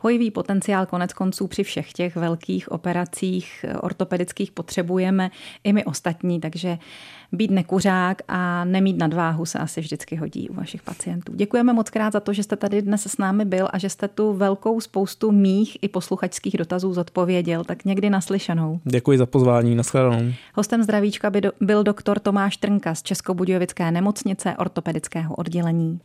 Hojivý 0.00 0.30
potenciál 0.30 0.86
konec 0.86 1.12
konců 1.12 1.46
při 1.46 1.62
všech 1.62 1.92
těch 1.92 2.16
velkých 2.16 2.72
operacích 2.72 3.64
eh, 3.68 3.76
ortopedických 3.76 4.50
potřebujeme 4.50 5.30
i 5.64 5.72
my 5.72 5.84
ostatní, 5.84 6.40
takže 6.40 6.78
být 7.32 7.50
nekuřák 7.50 8.22
a 8.28 8.64
nemít 8.64 8.98
nadváhu 8.98 9.46
se 9.46 9.58
asi 9.58 9.80
vždycky 9.80 10.16
hodí 10.16 10.48
u 10.48 10.54
vašich 10.54 10.82
pacientů. 10.82 11.32
Děkujeme 11.34 11.72
moc 11.72 11.90
krát 11.90 12.12
za 12.12 12.20
to, 12.20 12.32
že 12.32 12.42
jste 12.42 12.56
tady 12.56 12.82
dnes 12.82 13.06
s 13.06 13.18
námi 13.18 13.44
byl 13.44 13.68
a 13.72 13.78
že 13.78 13.88
jste 13.88 14.08
tu 14.08 14.32
velkou 14.32 14.80
spoustu 14.80 15.32
mých 15.32 15.78
i 15.82 15.88
posluchačských 15.88 16.56
dotazů 16.56 16.92
zodpověděl. 16.92 17.64
Tak 17.64 17.84
někdy 17.84 18.10
naslyšenou. 18.10 18.80
Děkuji 18.84 19.18
za 19.18 19.26
pozvání, 19.26 19.74
nashledanou. 19.74 20.32
Hostem 20.54 20.82
zdravíčka 20.82 21.30
by 21.30 21.40
do, 21.40 21.52
byl 21.60 21.84
doktor 21.84 22.18
Tomáš 22.18 22.56
Trnka 22.56 22.94
z 22.94 23.02
Českobudějovické 23.02 23.90
nemocnice 23.90 24.54
ortopedického 24.58 25.34
oddělení. 25.34 26.00